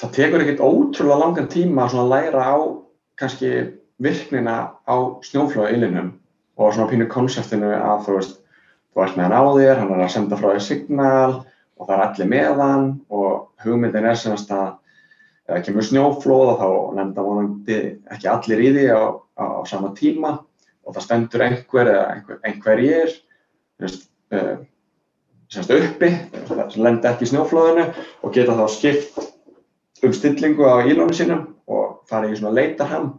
[0.00, 2.56] það tekur ekkert ótrúlega langan tíma að læra á
[3.16, 3.52] kannski
[4.02, 6.10] virknina á snjóflóðailinum
[6.56, 8.34] og svona pínu konseptinu að þú veist,
[8.92, 11.32] þú ert með hann á þér, hann er að senda frá þér signal
[11.76, 14.74] og það er allir með hann og hugmyndin er semast að
[15.46, 16.68] eða kemur snjóflóð og þá
[16.98, 17.78] lenda vonandi
[18.12, 20.36] ekki allir í því á, á, á sama tíma.
[20.86, 23.14] Og það stendur einhver eða einhver, einhverjir
[23.82, 24.56] uh,
[25.50, 26.10] semst uppi
[26.46, 27.86] sem lenda ekki í snjóflóðinu
[28.22, 29.18] og geta þá skipt
[30.06, 33.14] um stillingu á ílónu sínum og fara í svona leitarham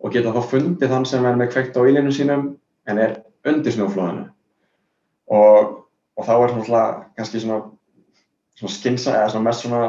[0.00, 2.50] og geta þá fundið þann sem er með kveikt á ílónu sínum
[2.86, 3.16] en er
[3.46, 4.26] undir snjóflóðinu.
[5.32, 5.72] Og,
[6.16, 6.84] og þá er svona
[7.16, 7.62] kannski svona,
[8.58, 9.82] svona skinsa eða svona mest svona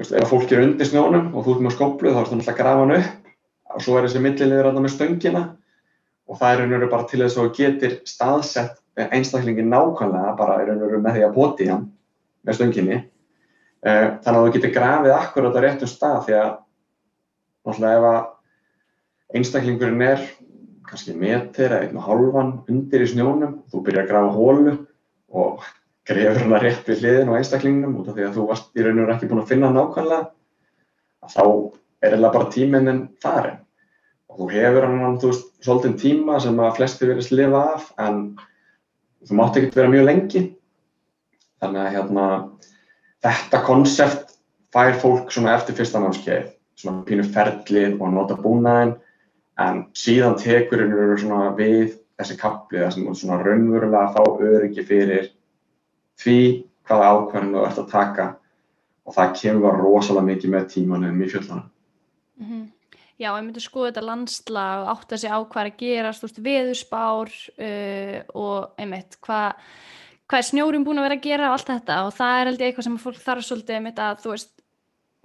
[0.00, 2.54] veist, ef fólk er undir snjónum og þú ert með skóplu þá er það náttúrulega
[2.54, 3.32] að grafa hann upp.
[3.74, 5.42] Og svo er þessi milliliður að það með stöngina.
[6.24, 11.00] Og það er veru bara til þess að þú getur staðsett einstaklingin nákvæmlega bara veru
[11.02, 11.88] með því að poti hann
[12.46, 13.00] með stönginni.
[13.84, 16.52] Eh, þannig að þú getur grafið akkurat á réttum stað því að
[17.64, 20.26] náttúrulega ef að einstaklingurinn er
[20.88, 24.74] kannski meter eða einn og halvan undir í snjónum þú byrjar að grafa hólu
[25.34, 25.66] og
[26.08, 28.98] grefur hana rétt við hliðin á einstaklingnum út af því að þú varst í raun
[28.98, 30.22] og veru ekki búin að finna nákvæmlega
[31.34, 31.44] þá
[32.04, 33.60] er eða bara tíminn farin
[34.28, 35.16] og þú hefur hann,
[35.62, 38.20] svolítið tíma sem að flesti verið slifa af en
[39.24, 40.42] þú mátt ekki vera mjög lengi.
[41.62, 42.26] Þannig að hérna
[43.24, 44.34] þetta konsept
[44.74, 46.50] fær fólk svona eftir fyrsta námskeið
[46.80, 48.96] svona pínu ferlið og nota búnaðin
[49.62, 54.84] en síðan tekur henni svona við þessi kapli þar sem þú svona raunverulega fá öryggi
[54.88, 55.30] fyrir
[56.20, 56.38] því
[56.88, 58.26] hvaða ákvæmum þú ert að taka.
[59.04, 61.70] Og það kemur rosalega mikið með tímanum í fjöldunum
[62.34, 62.70] Mm -hmm.
[63.18, 66.44] Já, ég myndi skoða þetta landslag og átta sig á hvað að gerast, þú veist,
[66.48, 69.54] veðurspár uh, og einmitt, hvað
[70.26, 71.96] hva er snjórum búin að vera að gera og allt þetta?
[72.06, 74.63] Og það er held ég eitthvað sem fólk þarf svolítið einmitt að, þú veist,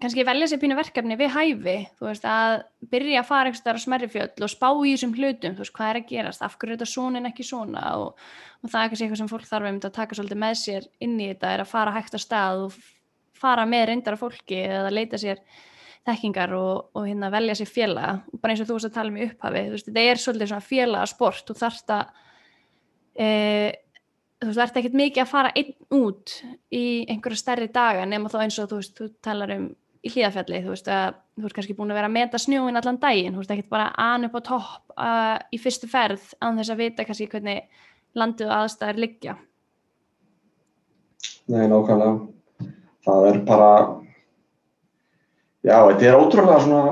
[0.02, 3.86] kannski velja sér pínu verkefni við hæfi, þú veist, að byrja að fara eitthvað á
[3.86, 6.76] smerri fjöll og spá í þessum hlutum, þú veist, hvað er að gerast, af hverju
[6.76, 7.84] er þetta svona en ekki svona?
[8.00, 8.30] Og,
[8.64, 11.32] og það er kannski eitthvað sem fólk þarf að taka svolítið með sér inn í
[11.34, 12.80] þetta, er að fara hægt á stað og
[13.40, 15.44] fara með reyndara fólki eða leita sér
[16.08, 18.16] þekkingar og, og hérna velja sér félaga.
[18.32, 20.52] Og bara eins og þú veist að tala um í upphafi veist, þetta er svolítið
[20.52, 21.46] svona félagasport.
[21.48, 22.24] Þú þarfst að
[23.20, 23.30] e,
[24.40, 26.36] þú veist, verður ekkert mikið að fara einn út
[26.72, 29.70] í einhverja stærri daga nema þá eins og þú veist, þú talar um
[30.00, 33.00] í hlýðafjalli, þú veist að þú veist kannski búin að vera að meta snjóin allan
[33.02, 36.74] daginn þú veist, ekkert bara an upp á topp uh, í fyrstu ferð án þess
[36.74, 37.86] að vita kannski hvernig
[38.18, 39.36] landið og aðstæðir liggja.
[41.50, 42.70] Nei, nákvæmlega.
[43.06, 43.72] Það er bara
[45.60, 46.92] Já, þetta er ótrúlega svona,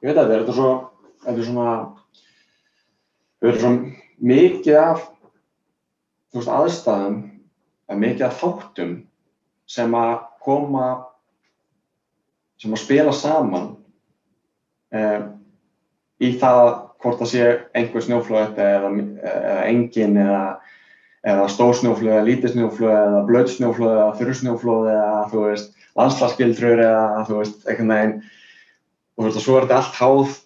[0.00, 0.68] ég veit að þetta er svo,
[1.26, 1.72] þetta er svona,
[3.36, 3.90] þetta er svona
[4.30, 5.02] mikið af,
[6.32, 7.18] þú veist, aðstæðum,
[8.00, 8.94] mikið af þáttum
[9.68, 10.86] sem að koma,
[12.60, 13.68] sem að spila saman
[14.92, 15.28] um,
[16.20, 16.64] í það
[17.00, 17.46] hvort það sé
[17.78, 18.90] einhver snjóflöð eða,
[19.30, 20.42] eða engin eða,
[21.24, 25.72] eða stór snjóflöð eða lítið snjóflöð eða blöð snjóflöð eða þurr snjóflöð eða þú veist,
[25.96, 28.14] landslagsgildrur eða þú veist, einhvern veginn.
[29.16, 30.36] Og þú veist, og svo er þetta allt háð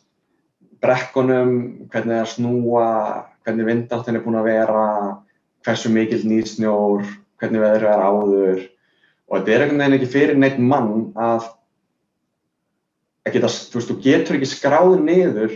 [0.84, 1.52] brekkunum,
[1.90, 2.88] hvernig það er snúa
[3.44, 4.86] hvernig vindáttin er búin að vera
[5.64, 7.04] hversu mikil nýsnjór
[7.40, 8.62] hvernig veður er áður.
[9.28, 11.50] Og þetta er einhvern veginn ekki fyrir neitt mann að
[13.24, 15.54] að geta, þú veist, þú getur ekki skráður niður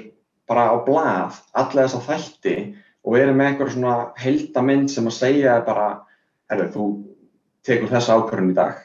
[0.48, 2.56] bara á blað alla þessa þætti
[3.04, 5.88] og verið með einhver svona heldamind sem að segja bara,
[6.50, 6.86] herru, þú
[7.68, 8.80] tekur þessa ákvörðun í dag.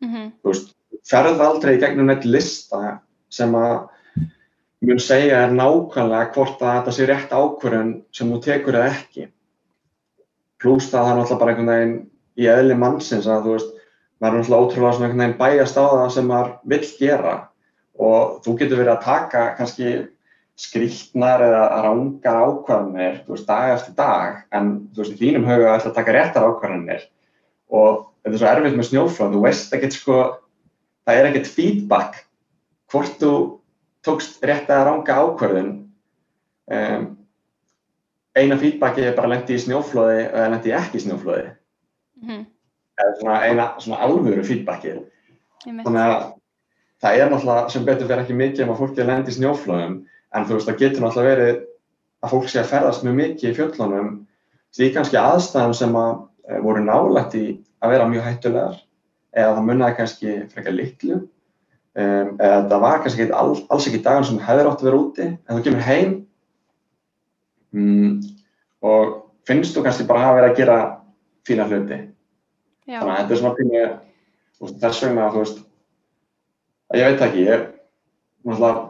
[0.00, 0.30] Mm -hmm.
[0.42, 0.72] þú veist,
[1.08, 3.00] ferð aldrei í gegnum neitt lista
[3.30, 3.88] sem að
[4.84, 9.28] mun segja er nákvæmlega hvort að þetta sé rétt ákvörðun sem þú tekur eða ekki.
[10.60, 13.70] Pluss það er náttúrulega bara einhvern veginn í eðli mannsins að þú veist
[14.20, 17.34] maður er náttúrulega ótrúlega svona einhvern veginn bæjast á það sem maður vill gera
[18.00, 19.94] og þú getur verið að taka kannski
[20.58, 25.90] skrýtnar eða rángar ákvarðanir, veist, dag eftir dag en þú veist, í þínum huga ætla
[25.90, 27.08] að taka réttar ákvarðanir.
[27.74, 30.20] Og þetta er svo erfitt með snjóflóð, þú veist ekkert sko,
[31.04, 32.22] það er ekkert feedback
[32.92, 33.32] hvort þú
[34.06, 35.72] tókst rétt að ranga ákvarðun
[36.70, 37.08] um,
[38.34, 41.50] eina feedbacki er bara lendi í snjóflóði eða lendi ekki í snjóflóði.
[42.22, 42.46] Mm -hmm.
[43.02, 44.94] eða svona eina svona alvöru feedbacki
[45.64, 46.32] þannig að
[47.04, 49.96] það er náttúrulega sem betur verið ekki mikið um að fólki lendi í snjóflóðum
[50.34, 51.58] en þú veist það getur náttúrulega verið
[52.24, 54.10] að fólk sé að ferðast mjög mikið í fjöllunum
[54.74, 56.12] því kannski aðstæðum sem að
[56.48, 57.44] e, voru nálægt í
[57.84, 58.78] að vera mjög hættulegar
[59.34, 64.28] eða það munnaði kannski frekar litlu um, eða það var kannski all, alls ekki dagar
[64.28, 66.16] sem hefur átt að vera úti en þú kemur heim
[67.76, 68.16] um,
[68.84, 69.14] og
[69.48, 70.80] finnst þú kannski bara að vera að gera
[71.44, 72.00] fína hluti
[72.88, 72.98] Já.
[72.98, 73.86] þannig að þetta er svona pínu
[74.80, 75.62] þess vegna að þú veist
[76.94, 77.62] ég veit ekki ég
[78.44, 78.82] náttúrulega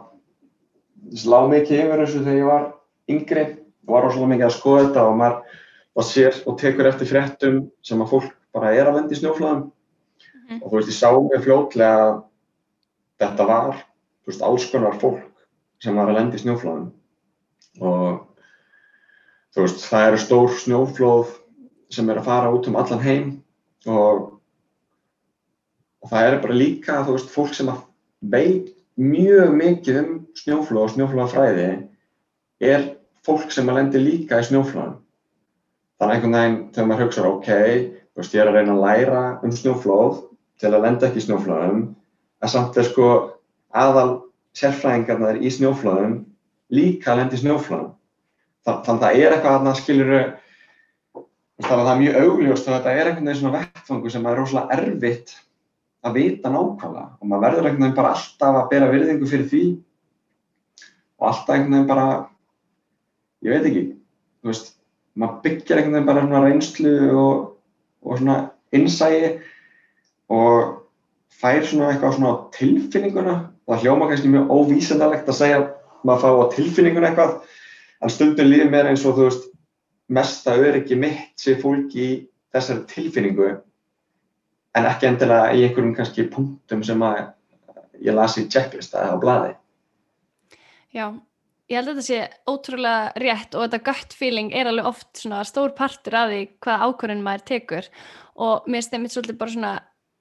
[1.21, 2.65] slá mikið yfir þessu þegar ég var
[3.11, 3.45] yngri
[3.85, 5.61] og var rosalega mikið að skoða þetta og maður
[5.95, 9.63] var sér og tekur eftir fréttum sem að fólk bara er að lendi í snjóflöðum
[9.63, 9.71] mm
[10.49, 10.61] -hmm.
[10.61, 12.21] og þú veist ég sá mjög fljótlega að
[13.23, 15.47] þetta var þú veist alls konar fólk
[15.79, 16.91] sem var að lendi í snjóflöðum
[17.81, 18.27] og
[19.55, 21.27] þú veist það eru stór snjóflöð
[21.89, 23.43] sem er að fara út um allan heim
[23.85, 24.35] og
[26.05, 27.71] og það er bara líka, þú veist, fólk sem
[28.31, 31.67] veit mjög mikið um snjóflóð og snjóflóðafræði
[32.63, 32.85] er
[33.25, 34.99] fólk sem að lendi líka í snjóflóðum.
[35.99, 37.49] Þannig einhvern veginn þegar maður hugsaður, ok,
[38.11, 40.21] þú veist, ég er að reyna að læra um snjóflóð
[40.61, 41.83] til að lenda ekki í snjóflóðum,
[42.43, 43.09] en samt er sko
[43.75, 44.09] aðal
[44.55, 46.17] sérfræðingarnar í snjóflóðum
[46.75, 47.93] líka að lenda í snjóflóðum.
[48.65, 50.21] Þannig að það er eitthvað að það skiljuru,
[51.63, 54.39] þannig að það er mjög augljóst og þetta er einhvern veginn svona vettfangu sem er
[54.39, 55.35] rosalega erfitt
[56.05, 57.09] að vita nákvæmlega.
[57.19, 59.63] Og maður verður einhvern veginn bara alltaf að bera virðingu fyrir því.
[61.19, 62.07] Og alltaf einhvern veginn bara,
[63.45, 63.83] ég veit ekki,
[64.41, 64.71] þú veist,
[65.15, 67.43] maður byggjar einhvern veginn bara svona reynslu og,
[68.05, 68.37] og svona
[68.75, 69.33] innsægi
[70.35, 70.81] og
[71.41, 73.35] fær svona eitthvað svona tilfinninguna.
[73.65, 75.69] Það hljóma kannski mjög óvísendalegt að segja að
[76.05, 77.37] maður fá á tilfinninguna eitthvað
[78.05, 79.47] en stundum líður mér eins og þú veist
[80.13, 82.09] mesta öryggi mitt sé fólk í
[82.53, 83.47] þessari tilfinningu
[84.75, 87.21] en ekki endilega í einhverjum kannski punktum sem að
[88.03, 89.55] ég lasi checklista á bladi.
[90.95, 91.11] Já,
[91.71, 95.43] ég held að þetta sé ótrúlega rétt og þetta gut feeling er alveg oft svona
[95.47, 97.91] stór partur af því hvaða ákvörðin maður tekur.
[98.35, 99.75] Og mér stemmit svolítið bara svona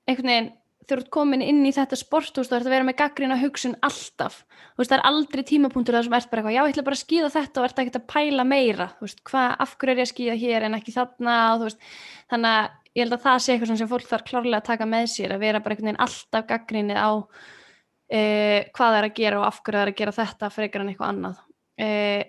[0.06, 0.52] einhvern veginn
[0.84, 4.42] þú ert komin inn í þetta sport þú ert að vera með gaggrina hugsun alltaf.
[4.74, 6.98] Þú veist, það er aldrei tímapunktur þar sem ert bara eitthvað, já, ég ætla bara
[6.98, 10.08] að skýða þetta og ert að pæla meira, þú veist, hvað, af hverju er ég
[10.08, 11.36] að skýða hér en ekki þarna?
[11.54, 11.86] Og þú veist,
[12.34, 15.08] þannig að ég held að það sé eitthvað sem fólk þarf klárlega að taka með
[15.14, 19.40] sér að vera bara einhvern veginn alltaf gaggrinni á uh, hvað það er að gera
[19.40, 21.40] og af hverju það er að gera þetta frekar en eitthvað annað.
[21.74, 22.22] Uh,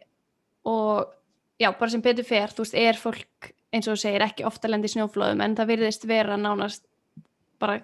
[0.65, 1.11] og
[1.61, 4.71] já, bara sem betur fer, þú veist, er fólk eins og þú segir ekki ofta
[4.71, 6.85] lendi í snjóflóðum en það virðist vera nánast
[7.61, 7.79] bara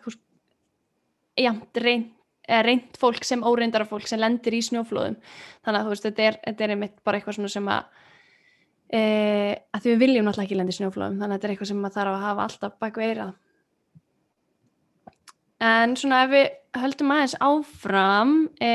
[1.38, 2.12] reynd,
[2.66, 5.18] reynd fólk sem óreindara fólk sem lendir í snjóflóðum.
[5.66, 8.00] Þannig að þú veist, þetta er, þetta er einmitt bara eitthvað sem að
[8.92, 9.02] e,
[9.72, 12.14] að við viljum náttúrulega ekki lendi snjóflóðum þannig að þetta er eitthvað sem maður þarf
[12.14, 13.34] að hafa alltaf bak veirað
[15.72, 16.48] en svona ef við
[16.82, 18.72] höldum aðeins áfram e,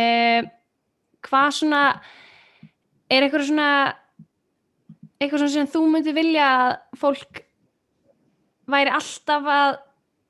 [1.26, 1.82] hvað svona
[3.10, 3.70] er eitthvað svona
[5.16, 7.42] eitthvað svona sem þú myndi vilja að fólk
[8.70, 9.76] væri alltaf að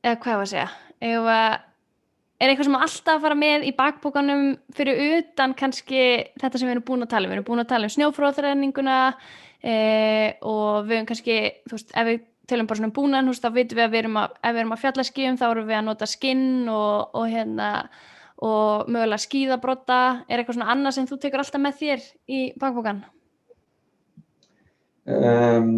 [0.07, 0.69] eða hvað var að segja
[1.07, 1.39] eða
[2.37, 4.45] er eitthvað sem alltaf að fara með í bakbókanum
[4.77, 6.03] fyrir utan kannski
[6.37, 7.33] þetta sem við erum búin að tala um?
[7.33, 8.99] Við erum búin að tala um snjófróðræninguna
[9.63, 11.39] eh, og við erum kannski
[11.69, 14.21] þú veist, ef við tölum bara svona um búnan þá veitum við að við erum
[14.21, 17.27] að, ef við erum að fjalla skíum þá erum við að nota skinn og, og
[17.33, 17.71] hérna
[18.47, 23.01] og mögulega skíðabrotta er eitthvað svona annað sem þú tekur alltaf með þér í bakbókan?
[25.07, 25.71] Um,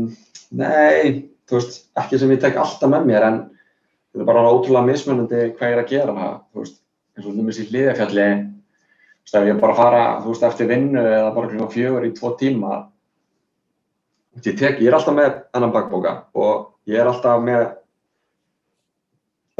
[0.56, 3.40] nei, þú veist, ekki sem ég tek alltaf með mér en
[4.10, 6.78] þetta er bara ótrúlega mismunandi hvað ég er að gera þú veist,
[7.16, 11.04] eins og nummis í hlýðafjalli, þú veist, ef ég bara fara, þú veist, eftir vinnu
[11.04, 12.80] eða bara klukkan fjögur í tvo tíma,
[14.46, 17.64] ég tek, ég er alltaf með annan bakboka og ég er alltaf með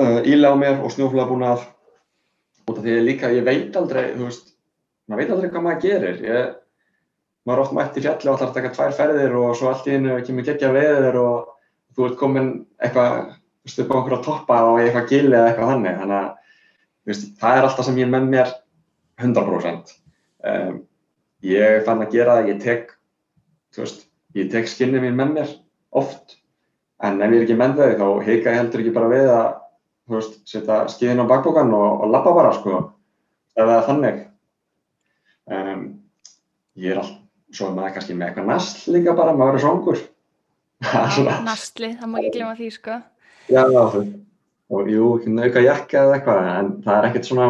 [0.03, 1.67] uh, ílega á mér og snjóflagabúnað
[2.69, 4.55] út af því líka, ég veit aldrei, þú veist,
[5.09, 6.57] maður veit aldrei hvað maður gerir, ég,
[7.49, 9.87] maður er oft mætt í fjalli og ætlar að taka tvær ferðir og svo allt
[9.89, 11.55] í hennu kemur geggja veður og
[11.97, 13.15] þú ert komin eitthvað
[13.65, 15.97] veist, upp á einhverja toppa og eitthvað gil eða eitthvað þannig.
[16.03, 16.29] Þannig að
[17.09, 18.53] veist, það er alltaf sem ég er með mér
[19.25, 19.95] 100%.
[20.49, 20.77] Um,
[21.49, 22.93] ég fann að gera það, ég tek,
[23.79, 24.05] veist,
[24.39, 25.55] ég tek skinnið mín með mér
[25.99, 26.39] oft,
[27.03, 29.49] en ef ég er ekki með þau þá heika ég heldur ekki bara við að
[30.13, 32.83] veist, setja skiðin á bakbókan og, og lappa bara, sko,
[33.59, 34.23] er þannig.
[35.49, 35.83] Um,
[36.79, 37.25] ég er alltaf,
[37.55, 40.03] svo er maður kannski með eitthvað nastl líka bara, maður er svongur.
[41.49, 42.99] Nastli, það má ekki glema því, sko.
[43.49, 43.65] Já,
[44.69, 47.49] og jú, nauka jakka eða eitthvað, en það er ekkert svona,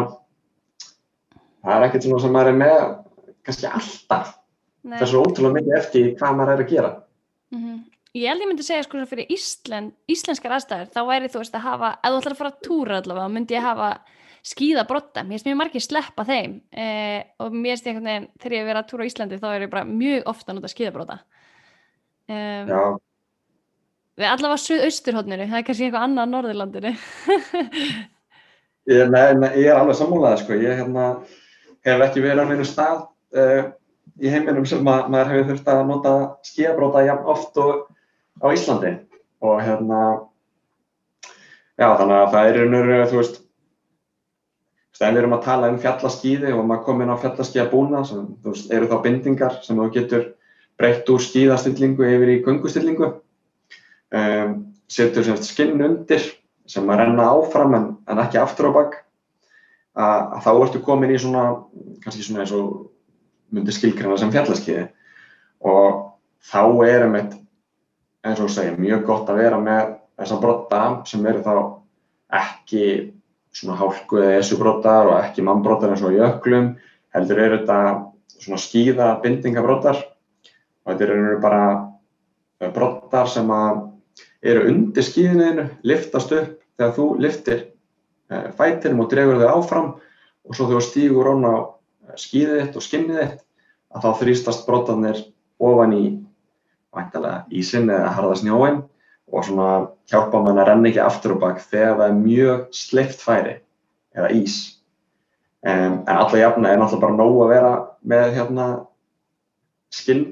[1.59, 2.85] það er ekkert svona sem maður er með,
[3.47, 4.35] kannski alltaf.
[4.85, 6.91] Það er svo ótrúlega mikið eftir hvað maður er að gera.
[7.49, 7.79] Mm -hmm.
[8.17, 11.65] Ég held ég myndi segja sko fyrir Íslen, íslenskar aðstæður, þá væri þú veist að
[11.67, 13.89] hafa, ef þú ætlar að fara að túra allavega, myndi ég hafa
[14.49, 15.23] skýða brotta.
[15.23, 18.81] Mér finnst mjög margir sleppa þeim eh, og mér finnst ég veginn, þegar ég verið
[18.81, 21.19] að túra á Íslandi, þá er ég bara mjög ofta að nota skýða brotta.
[22.29, 22.81] Um, Já.
[24.19, 26.93] Við allavega suðausturhóttninu, það er kannski eitthvað annað á Norðurlandinu.
[29.13, 30.57] nei, nei, ég er alveg sammúlað, sko.
[30.59, 31.05] Ég hérna,
[31.85, 33.05] hef ekki verið á einu stað
[33.37, 33.69] uh,
[34.19, 36.15] í heiminum sem að maður hefur þurft að nota
[36.47, 37.85] skíabróta jafn oft og
[38.43, 38.95] á Íslandi.
[39.39, 39.99] Og hérna,
[41.79, 43.37] já, þannig að það er einhverju, þú veist,
[44.99, 48.71] þegar við erum að tala um fjallaskíði og maður kom inn á fjallaskíðabúna, sem, veist,
[48.75, 50.27] eru þá bindingar sem þú getur
[50.79, 53.09] breytt úr skíðastillingu yfir í gungustillingu
[54.15, 54.53] um,
[54.91, 56.23] setur semst skinn undir
[56.69, 58.99] sem að renna áfram en, en ekki aftur á bakk
[59.99, 61.45] að þá ertu komin í svona
[62.03, 62.89] kannski svona eins og
[63.53, 64.87] myndir skilgrana sem fjallaskiði
[65.69, 66.01] og
[66.51, 67.35] þá er einmitt
[68.25, 71.55] eins og segja mjög gott að vera með þessa brotta sem eru þá
[72.39, 72.85] ekki
[73.55, 76.73] svona hálku eða esubrótar og ekki mannbrótar eins og jöklum,
[77.15, 77.79] heldur eru þetta
[78.39, 81.63] svona skýða bindingabrótar og þetta eru bara
[82.61, 83.49] eh, brótar sem
[84.41, 87.59] eru undir skýðinu, liftast upp þegar þú liftir
[88.31, 89.89] eh, fætinum og dregur þau áfram
[90.45, 91.55] og svo þú stýgur ón á
[92.17, 93.43] skýðið þitt og skinnið þitt
[93.89, 95.21] að þá þrýstast brótarnir
[95.59, 96.05] ofan í
[97.53, 98.81] ísin eða harða snjóin
[99.29, 99.69] og svona
[100.09, 103.55] hjálpa mann að renna ekki aftur og bakk þegar það er mjög sleift færi
[104.17, 104.57] eða ís.
[105.59, 108.67] Um, en alla jafna er náttúrulega bara nóg að vera með hérna
[109.93, 110.25] skinn.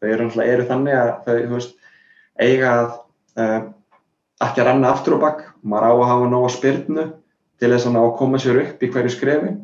[0.00, 1.76] Þau eru náttúrulega eru þannig að þau, veist,
[2.42, 2.90] eiga að
[3.40, 3.60] uh,
[4.44, 5.46] ekki að renna aftur og bakk.
[5.62, 7.06] Maður á að hafa nóg að spyrnu
[7.56, 9.54] til þess að koma sér upp í hverju skrefi.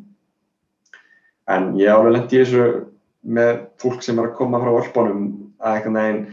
[1.51, 2.67] En ég álega lendi í þessu
[3.23, 5.27] með fólk sem er að koma frá öllbónum
[5.63, 6.25] að einhvern veginn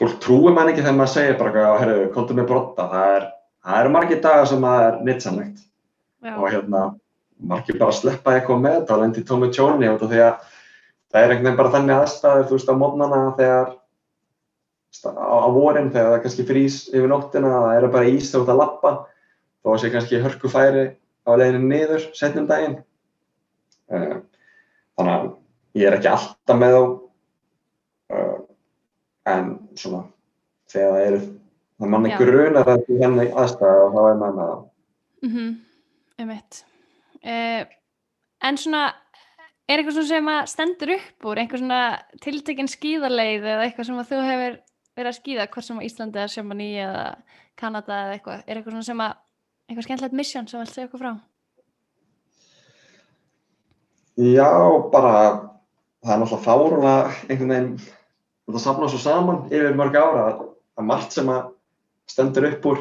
[0.00, 3.28] fólk trúir mann ekki þegar maður segir bara að herru, kontum með brotta, það er
[3.64, 5.62] það eru margir dagar sem það er nýtsamlegt
[6.34, 6.82] og hérna
[7.52, 10.34] margir bara sleppa eitthvað með þetta og lendi tómi tjóni út af því að
[11.14, 13.72] það er einhvern veginn bara þannig aðstæður þú veist á mótnana þegar
[15.14, 18.44] á, á vorin þegar það kannski frýs yfir nóttina, það eru bara ís þegar þú
[18.44, 18.94] ert að lappa
[19.64, 20.84] þó sé kannski hörku færi
[21.24, 22.80] á leginu niður setnum daginn
[23.88, 25.30] þannig að
[25.74, 26.82] ég er ekki alltaf með þá.
[28.14, 28.34] Uh,
[29.32, 30.02] en svona
[30.70, 34.36] þegar það eru það mann ekki runar að því henni aðstæða og þá er maður
[34.36, 34.60] með það
[35.24, 35.54] mm -hmm.
[36.24, 36.60] Umvitt
[37.24, 37.62] uh,
[38.44, 38.82] En svona
[39.64, 41.82] er eitthvað svona sem að stendur upp úr einhver svona
[42.20, 44.58] tiltekinn skíðarleið eða eitthvað sem að þú hefur
[44.94, 47.04] verið að skíða hvort sem á Íslandi eða Sjömaní eða
[47.56, 49.14] Kanada eða eitthvað, er eitthvað svona sem að
[49.68, 51.12] eitthvað skemmtilegt mission sem þú vilt segja okkur frá
[54.14, 54.46] Já,
[54.92, 55.14] bara
[56.04, 56.94] það er náttúrulega fáruna
[57.26, 60.44] einhvern veginn þetta sapna svo saman yfir mörg ára að,
[60.78, 61.48] að margt sem að
[62.12, 62.80] stendur upp úr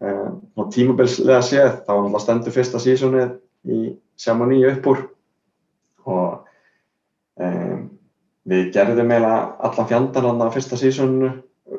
[0.00, 3.36] um, og tímabilslega séð þá náttúrulega stendur fyrsta sísonið
[3.68, 3.82] í
[4.22, 5.04] Sjámaní upp úr.
[6.08, 6.48] Og
[7.42, 7.86] um,
[8.48, 11.34] við gerðum eiginlega allan fjandan á fyrsta sísonu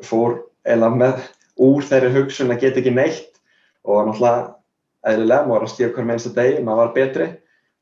[0.06, 1.30] fór eiginlega með
[1.64, 3.40] úr þeirri hugsun að geta ekki neitt.
[3.82, 4.52] Og náttúrulega
[5.02, 7.34] eðlilega maður var að skilja hver með einsta degi, maður var betri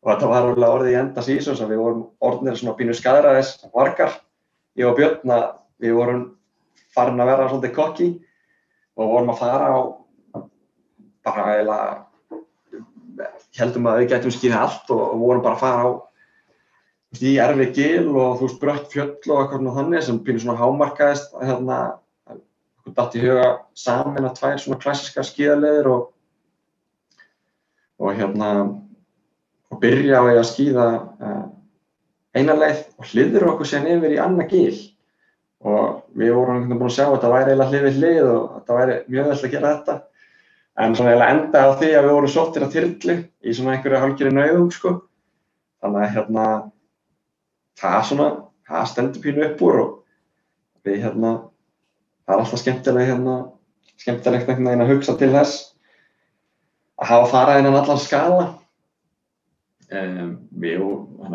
[0.03, 3.53] og þetta var alveg orðið í enda sísons að við vorum orðinir svona pínu skæðraðis
[3.75, 4.15] vargar,
[4.79, 5.45] ég og Björn að
[5.83, 6.23] við vorum
[6.95, 8.09] farin að vera svolítið kokki
[8.99, 9.79] og vorum að fara á
[11.23, 13.29] bara eiginlega
[13.59, 15.91] heldum að við getum skýðið allt og, og vorum bara að fara á
[17.23, 21.37] í erfi gil og þú veist brött fjöll og eitthvað þannig sem pínu svona hámarkaðist
[21.39, 21.81] hérna
[22.89, 26.09] dætt í huga samin að tvær svona klassiska skíðaleðir og
[28.03, 28.49] og hérna
[29.83, 31.45] byrja á að skýða uh,
[32.37, 34.79] eina leið og hliður okkur sérn yfir í annað gíl
[35.63, 38.79] og við vorum búin að sjá að þetta væri eiginlega hlið við hlið og þetta
[38.79, 39.97] væri mjög vel að gera þetta.
[40.83, 44.01] En svona eiginlega enda á því að við vorum sóttir að þyrli í svona einhverju
[44.03, 44.95] hálfgerið nauðung sko.
[45.83, 46.47] Þannig að hérna
[47.83, 48.29] það svona,
[48.69, 49.93] það stendur pínu upp úr og
[50.87, 51.33] við hérna
[52.27, 53.37] það er alltaf skemmtilega hérna
[54.03, 55.63] skemmtilegt einhvern veginn að hugsa til þess
[57.03, 58.47] að hafa farað innan allan skala
[60.01, 60.33] um,
[60.63, 60.83] við,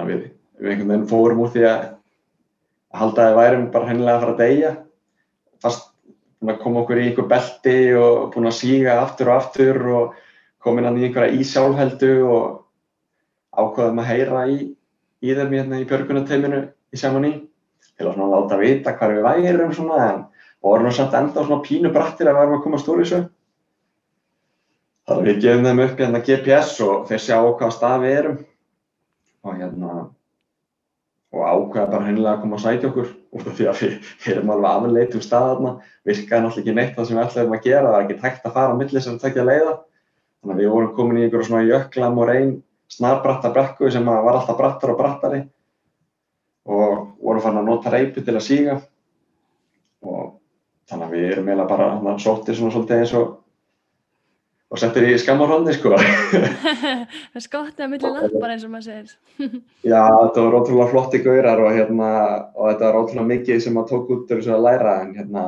[0.08, 0.24] við,
[0.60, 1.86] við einhvern veginn fórum úr því að,
[2.98, 4.72] halda að við værum bara hennilega að fara að deyja.
[5.64, 5.92] Fast
[6.62, 10.18] koma okkur í einhver belti og búin að síga aftur og aftur og
[10.64, 12.48] komin hann í einhverja ísjálfheldu og
[13.58, 14.58] ákvaðum að heyra í,
[15.26, 17.34] í þeim hérna í björgunateiminu í Sjámaní
[17.98, 20.20] til að láta vita hvað við værum svona en
[20.62, 23.24] vorum við samt enda svona pínu brattir að við varum að koma stór í þessu
[25.08, 28.38] að við gefum þeim upp hérna GPS og þeir sjá okkar stað við erum.
[29.48, 29.92] Og hérna
[31.38, 34.52] og ákveða bara hennilega að koma að sætja okkur út af því að við erum
[34.54, 35.74] alveg aðleit um staðarna,
[36.08, 38.56] virkaði náttúrulega ekki neitt það sem við ætlaðum að gera, það er ekki tækt að
[38.56, 39.74] fara á milli sem við tekja að leiða.
[40.38, 42.54] Þannig að við vorum komin í einhverjum svona jöklam og reyn
[42.88, 45.42] snarbratta brekku sem var alltaf brattar og brattari.
[46.68, 48.78] Og vorum farin að nota reypi til að síga.
[50.08, 50.38] Og
[50.88, 53.36] þannig að við erum eiginlega bara sóttir svona svolítið eins og
[54.68, 55.94] og settir í skammarhóndi sko.
[57.34, 59.14] Það skotti að milli lappar eins og maður segir.
[59.94, 62.12] Já þetta var ótrúlega flotti gaurar og, hérna,
[62.56, 65.46] og þetta var ótrúlega mikið sem maður tók út úr þessu að læra en hérna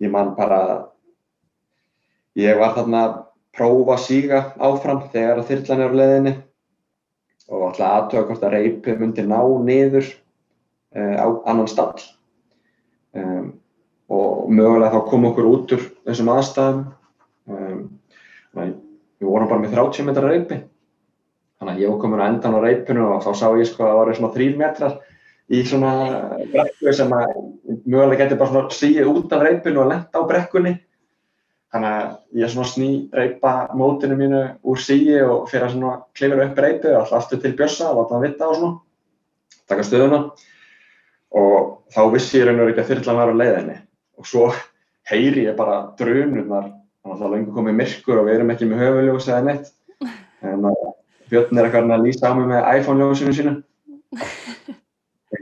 [0.00, 0.60] ég man bara
[2.38, 3.16] ég var þarna að
[3.58, 6.34] prófa að síga áfram þegar að þyrlan er á leðinni
[7.48, 12.00] og alltaf aðtöða hvort að reypið myndi ná niður uh, á annan stall.
[13.16, 13.56] Um,
[14.12, 16.84] og mögulega þá kom okkur út úr þessum aðstæðum.
[16.84, 16.97] um,
[17.48, 20.62] við vorum bara með 30 metrar reypi.
[21.58, 23.90] Þannig að ég var komin að endan á reypinu og þá sá ég sko að
[23.90, 24.98] það var svona 3 metrar
[25.48, 25.92] í svona
[26.52, 27.32] brekku sem að
[27.88, 30.74] mögulega getur bara svona síið út af reypinu og lenda á brekkunni.
[31.68, 36.46] Þannig að ég svona sný reypa mótinu mínu úr síi og fyrir að svona klifra
[36.46, 38.78] upp reypi og alltaf aftur til bjössa og láta hann vita og svona,
[39.68, 40.20] taka stöðuna.
[41.36, 43.76] Og þá vissi ég raun og veru ekki að þyrlan var á leiðinni.
[44.16, 44.46] Og svo
[45.10, 46.70] heyri ég bara drunurnar,
[47.02, 49.72] þannig að það lengur komið myrkur og við erum ekki með höfuljós eða neitt.
[50.46, 50.78] En að
[51.28, 53.54] Björn er eitthvað að lýsa á mig með iPhone-ljósinu sínu.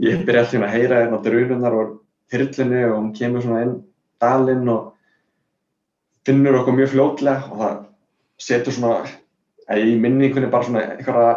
[0.02, 1.92] Ég byrja alltaf að heyra hérna drunurnar og
[2.32, 3.76] þyrlunni og hún kemur svona inn
[4.22, 4.92] dalinn og
[6.26, 7.76] finnur okkur mjög fljótlega og það
[8.42, 9.12] setur svona,
[9.70, 11.36] í minningunni bara svona einhverja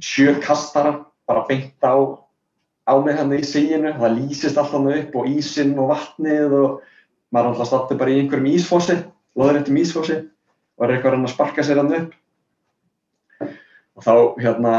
[0.00, 0.94] sjökastara
[1.28, 1.94] bara beint á,
[2.88, 6.80] á mig hann í síinu, það lýsist alltaf upp og ísinn og vatnið og
[7.30, 8.96] maður alltaf stattir bara í einhverjum ísfósi,
[9.38, 10.16] loður eftir ísfósi
[10.78, 12.16] og er eitthvað að sparka sér hann upp
[13.96, 14.74] og þá hérna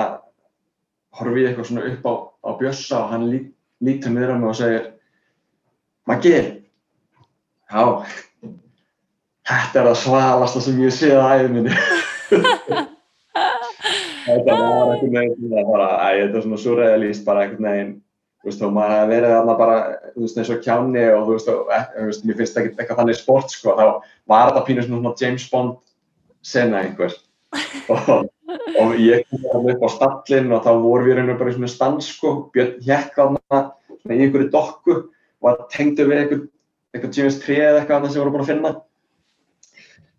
[1.20, 2.14] horfi ég eitthvað svona upp á,
[2.48, 3.40] á Bjössa og hann lí,
[3.84, 4.90] lítur niður á mig og segir
[6.10, 6.34] Maggi,
[7.70, 7.84] já,
[9.46, 11.76] þetta er það svalasta sem ég séð á æðið minni.
[14.26, 17.94] þetta var bara, æ, þetta er svona surrealist, bara einhvern veginn,
[18.42, 19.78] þú veist, og maður hefði verið þarna bara,
[20.16, 23.02] þú veist, eins og kjáni og þú veist, og, þú veist, mér finnst ekkert eitthvað
[23.02, 23.86] þannig sport, sko, þá
[24.32, 25.78] var þetta pínur svona James Bond
[26.42, 27.18] sena einhver.
[27.94, 28.10] og,
[28.82, 31.72] og ég kom þarna upp á stallin og þá voru við veginn bara í svona
[31.76, 33.62] stans, sko, Björn hjekk þarna,
[33.92, 34.98] svona í einhverju dokku
[35.42, 36.48] og það tengdu við einhvern,
[36.96, 38.74] einhvern James 3 eða eitthvað sem við vorum búin að finna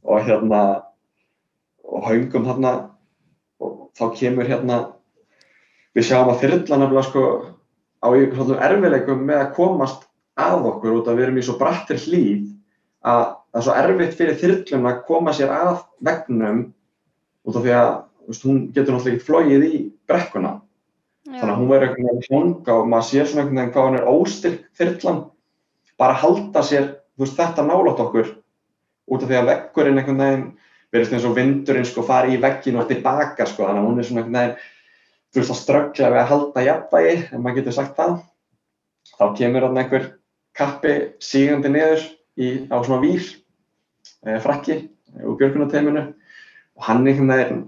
[0.02, 0.62] og hérna
[1.86, 2.72] og haungum þarna
[3.62, 4.78] og þá kemur hérna
[5.96, 7.24] við sjáum að þyrla nefnilega sko
[8.03, 12.00] á einhvern erfileikum með að komast að okkur út að við erum í svo brattir
[12.03, 12.48] hlýð
[13.07, 13.22] að
[13.53, 16.62] það er svo erfitt fyrir þyrlum að koma sér að vegnum
[17.46, 17.90] út af því að
[18.28, 20.53] veist, hún getur náttúrulega ekki flóið í brekkuna
[21.22, 21.38] Já.
[21.38, 23.98] þannig að hún verður einhvern veginn hlanga og maður sér svona einhvern veginn hvað hann
[24.00, 25.20] er óstyrk þyrlan
[26.00, 26.88] bara halda sér
[27.20, 28.32] veist, þetta nálat okkur
[29.12, 30.46] út af því að veggurinn einhvern veginn
[30.92, 34.09] verðist eins og vindurinn sko fari í veggin og tilbaka sko þannig að hún er
[34.09, 34.57] svona einhvern veginn
[35.33, 38.16] þú veist að ströggla við að halda jafnvægi ef maður getur sagt það
[39.12, 40.09] þá kemur þarna einhver
[40.57, 42.03] kappi sígandi niður
[42.37, 43.24] í, á svona vír
[44.26, 44.78] e, frakki
[45.22, 47.62] úr björgunateiminu og hann einhvern veginn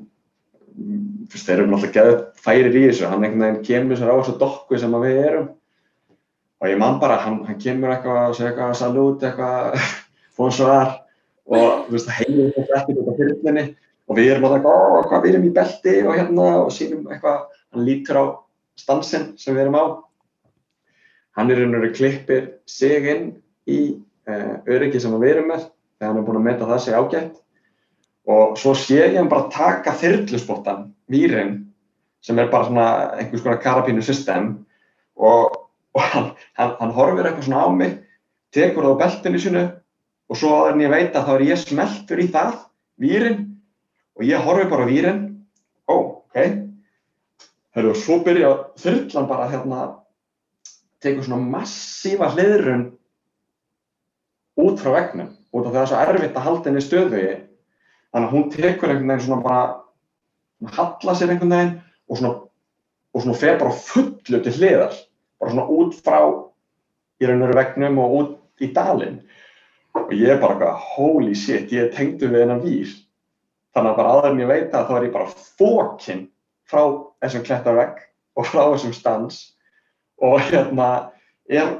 [0.75, 4.19] þú veist þeir eru náttúrulega geðið færir í þessu hann einhvern veginn kemur sér á
[4.19, 5.49] þessu dokku sem við erum.
[6.62, 9.89] Og ég man bara hann, hann kemur eitthvað og segja eitthvað salút eitthvað
[10.37, 10.93] fónsvar
[11.45, 13.65] og þú veist, heimir þetta eftir út á fyrirlinni
[14.09, 17.46] og við erum alltaf, ó, hvað við erum í belti og hérna og sínum eitthvað,
[17.72, 18.24] hann lítur á
[18.78, 19.84] stansin sem við erum á.
[21.38, 23.24] Hann er einhverju klippir sig inn
[23.70, 23.78] í
[24.28, 27.40] uh, öryggi sem við erum með þegar hann er búinn að meta það sig ágætt.
[28.24, 31.57] Og svo sé ég hann bara taka þyrlusbóttan, výrin,
[32.24, 32.88] sem er bara svona
[33.18, 34.55] einhvers konar karabínu system.
[35.16, 35.59] Og,
[35.94, 37.98] og hann, hann, hann horfir eitthvað svona á mig,
[38.55, 39.64] tekur það á beltinu sinu
[40.30, 42.55] og svo aðeins ég veit að þá er ég smeltur í það,
[43.02, 43.42] výrin,
[44.15, 45.23] og ég horfi bara výrin,
[45.91, 46.37] ó, ok,
[47.75, 49.79] Heru, og svo byrja þurrlan bara hérna,
[51.03, 52.85] tegur svona massífa hliðrun
[54.62, 57.35] út frá vegnum, út af það er svo erfitt að halda henni stöðvegi,
[58.15, 59.65] þannig að hún tekur einhvern veginn svona bara,
[60.79, 61.75] halla sér einhvern veginn
[62.07, 62.35] og svona,
[63.15, 64.95] og svona fer bara fullu til hliðar,
[65.43, 66.21] bara svona út frá
[67.19, 69.19] í raun og veru vegnum og út í dalinn.
[69.99, 72.95] Og ég er bara holy shit, ég tengdu við hennar vír
[73.75, 76.25] þannig að bara aðeins ég veit að þá er ég bara fókinn
[76.70, 76.83] frá
[77.25, 78.03] þessum klettarvegg
[78.39, 79.41] og frá þessum stans.
[80.22, 80.89] Og hérna
[81.51, 81.72] er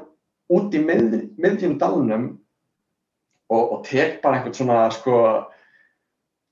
[0.53, 2.27] út í mið, miðjum dalnum
[3.49, 5.19] og, og tek bara einhvern svona sko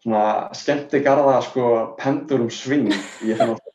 [0.03, 1.67] svona skemmtigarða sko
[1.99, 2.89] pendurum sving
[3.23, 3.73] ég finn alltaf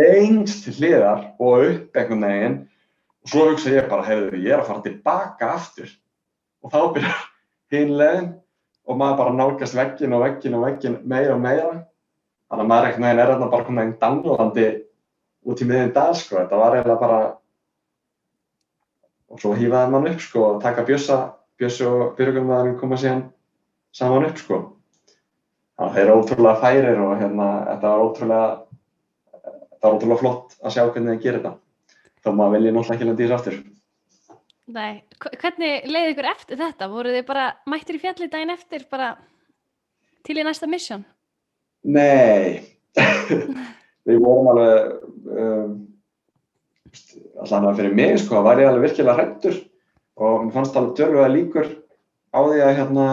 [0.00, 2.58] lengst til hliðar og upp einhvern veginn.
[3.20, 5.90] Og svo hugsa ég bara, heyrðu, ég er að fara tilbaka aftur.
[6.64, 7.26] Og þá byrjar
[7.74, 8.30] hinn leginn
[8.90, 11.74] og maður bara nálgast veggin og veggin og veggin meira og meira.
[12.50, 14.64] Þannig að maður ekkert neginn er þarna bara komið einn danglandi
[15.46, 17.20] út í miðin dag sko, þetta var eiginlega bara
[19.30, 21.20] og svo hýfaði mann upp sko og taka bjössa
[21.60, 23.22] bjössi og byrjumæðurinn koma síðan
[23.94, 24.60] saman upp sko.
[25.78, 28.48] Þannig að þeir eru ótrúlega færir og hérna þetta var ótrúlega
[29.44, 31.54] þetta var ótrúlega flott að sjá hvernig þeir gerir þetta.
[32.20, 33.60] Þá maður vilja náttúrulega ekki landa í þessu aftur
[34.70, 36.88] Nei, hvernig leiði ykkur eftir þetta?
[36.92, 39.14] Voru þið bara mættir í fjalli daginn eftir bara
[40.26, 41.02] til í næsta mission?
[41.88, 42.60] Nei,
[44.06, 44.92] við vorum alveg,
[45.32, 45.74] um,
[47.40, 49.56] allavega fyrir mig sko, var ég alveg virkilega hrættur
[50.20, 51.70] og mér fannst alveg dörfuða líkur
[52.30, 53.06] á því að hérna,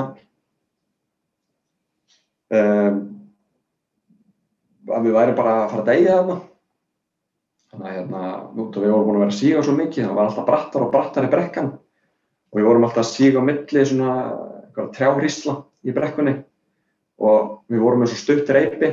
[2.60, 3.00] um,
[4.92, 6.38] að við væri bara að fara að deyja þarna
[7.78, 8.22] þannig að hérna,
[8.58, 10.86] út og við vorum búin að vera að síga svo mikið, það var alltaf brattar
[10.86, 14.14] og brattar í brekkan og við vorum alltaf að síga á milli svona
[14.98, 15.56] trjáhrísla
[15.86, 16.36] í brekkunni
[17.22, 18.92] og við vorum með svo stutt reypi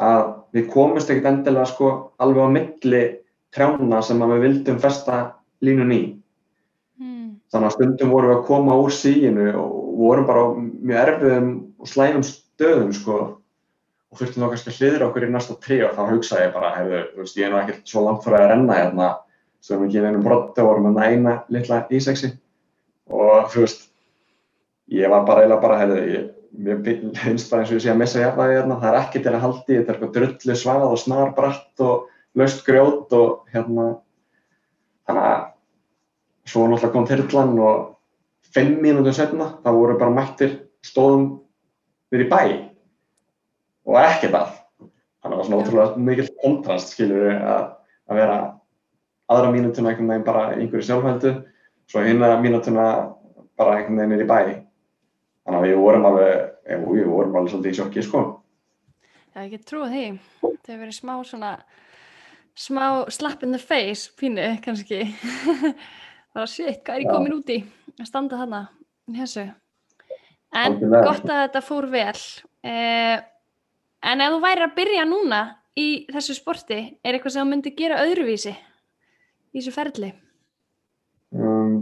[0.00, 0.22] að
[0.56, 3.02] við komumst ekkert endilega sko alveg á milli
[3.54, 5.18] trjána sem við vildum festa
[5.64, 6.02] línun í.
[7.00, 7.36] Mm.
[7.52, 11.50] Þannig að stundum vorum við að koma úr síinu og vorum bara mjög erfiðum
[11.80, 13.18] og slæmum stöðum sko
[14.12, 16.72] og þurftum þá kannski að hliðra okkur í næsta trí og þá hugsaði ég bara,
[16.76, 19.08] heyrðu, þú veist, ég er nú ekkert svo langt fyrir að renna hérna,
[19.66, 22.30] erum við ekki í einu brotti og vorum að næna litla ísexi.
[23.10, 23.88] Og þú veist,
[24.94, 26.28] ég var bara eiginlega bara, heyrðu, ég,
[26.66, 26.78] mér
[27.18, 29.42] finnst bara eins og ég sé að missa jafnvægi hérna, það er ekki til að
[29.42, 32.06] haldi, þetta er eitthvað drullu svað og snar bratt og
[32.38, 33.88] laust grjót og hérna,
[35.08, 35.44] þannig að
[36.46, 37.82] svo náttúrulega kom þyrrlan og
[38.54, 41.28] fimm mínútur setna, það voru bara mættir stóðum
[42.14, 42.40] við í bæ
[43.86, 44.54] og ekkert að.
[45.22, 47.66] Þannig að það var svona ótrúlega mikil kontrast, skiljur við, að,
[48.06, 48.38] að vera
[49.34, 51.32] aðra mínutuna einhvern veginn bara einhverju sjálfhældu,
[51.90, 52.86] svo hérna mínutuna
[53.58, 54.38] bara einhvern veginn er í bæ.
[55.46, 58.24] Þannig að við vorum alveg, við vorum alveg svolítið í sjokki, sko.
[59.34, 60.06] Já, ég get trúið því.
[60.42, 61.52] Það hefur verið smá svona,
[62.56, 65.04] smá slap in the face, pínu, kannski.
[66.36, 67.62] bara shit, hvað er ég komin út í
[67.96, 68.66] að standa þarna
[69.16, 69.46] þessu
[70.56, 72.18] en gott að þetta fór vel
[72.66, 73.16] eh,
[74.02, 75.40] en ef þú væri að byrja núna
[75.76, 80.12] í þessu sporti er eitthvað sem þú myndi gera öðruvísi í þessu ferli?
[81.36, 81.80] Um,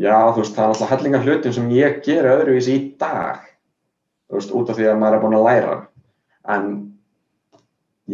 [0.00, 3.46] Já, þú veist, það er alltaf hellinga hlutum sem ég gera öðruvísi í dag
[4.30, 5.76] þú veist, út af því að maður er búin að læra.
[6.54, 6.66] En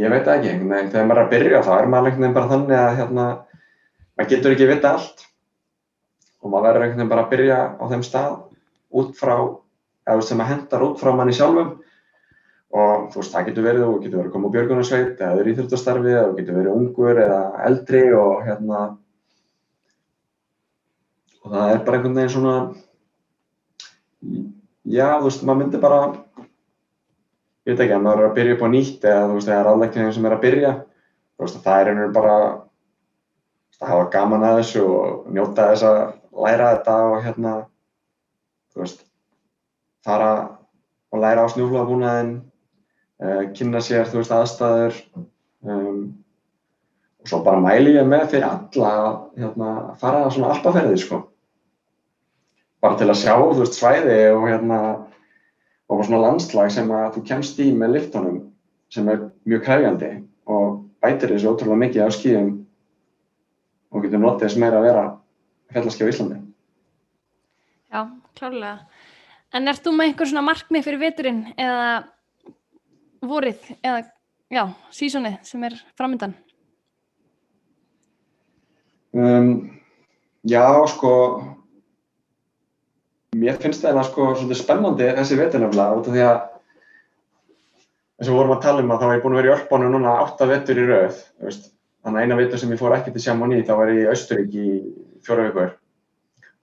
[0.01, 2.79] ég veit ekki, þegar maður er að byrja þá er maður einhvern veginn bara þannig
[2.81, 3.27] að hérna
[4.17, 5.27] maður getur ekki vita allt.
[6.41, 8.33] Og maður verður einhvern veginn bara að byrja á þeim stað
[8.97, 9.37] út frá,
[10.27, 11.75] sem að hendar út frá manni sjálfum.
[12.77, 15.51] Og þú veist, það getur verið, þú getur verið að koma úr björgunarsveit eða verið
[15.51, 18.81] í Íþjóttastarfi eða þú getur verið ungur eða eldri og hérna
[21.47, 22.55] og það er bara einhvern veginn svona
[24.83, 26.01] já, þú veist, maður myndir bara
[27.67, 29.61] ég veit ekki, að maður er að byrja upp á nýtt eða þú veist, það
[29.61, 32.37] er aðlækningin sem er að byrja þú veist, það er einhvern veginn bara
[33.77, 36.01] að hafa gaman að þessu og njóta þess að
[36.47, 37.55] læra þetta og hérna,
[38.73, 39.05] þú veist,
[40.07, 40.31] fara
[41.13, 42.37] og læra á snjúflagabúnaðin,
[43.23, 45.01] uh, kynna sér, þú veist, aðstæður
[45.67, 46.01] um,
[47.21, 51.25] og svo bara mæli ég með fyrir alla að hérna, fara á svona alpaferði, sko.
[52.85, 54.81] Bara til að sjá, þú veist, svæði og hérna,
[55.91, 58.39] og svona landslag sem að þú kemst í með liftunum
[58.93, 60.11] sem er mjög krægjandi
[60.51, 62.51] og bætir þessu ótrúlega mikið á skíðum
[63.95, 65.05] og getur notið þess meira að vera
[65.75, 66.39] fjallaski á Íslandi.
[67.95, 68.01] Já,
[68.39, 68.75] klárlega.
[69.55, 71.91] En ert þú með einhver svona markmið fyrir veturinn eða
[73.27, 74.01] vorið eða,
[74.53, 76.35] já, sísonið sem er framöndan?
[79.17, 79.53] Um,
[80.45, 81.13] já, sko,
[83.39, 86.43] mér finnst það eða sko svolítið spennandi þessi veturnafla út af því að
[88.17, 89.89] eins og vorum að tala um að þá hef ég búin að vera í Ölbánu
[89.93, 91.73] núna átta vetur í rauð, veist,
[92.07, 94.53] Þannig að eina vitur sem ég fór ekki til Chamonix þá var ég í Austurík
[94.55, 94.67] í
[95.27, 95.73] fjóra vikur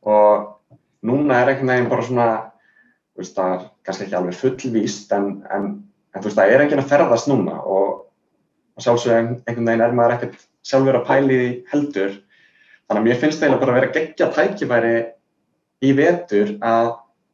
[0.08, 0.46] og
[1.04, 2.28] núna er einhvern veginn bara svona,
[3.18, 5.70] veist það er kannski ekki alveg fullvíst en, en,
[6.14, 8.04] en veist það er enginn að ferðast núna og
[8.82, 11.42] sjálfsög einhvern veginn er maður ekkert sjálfur að pæli
[11.72, 12.16] heldur.
[12.88, 14.96] Þannig að mér finnst það bara að vera geggja tækifæri
[15.84, 16.94] í vetur að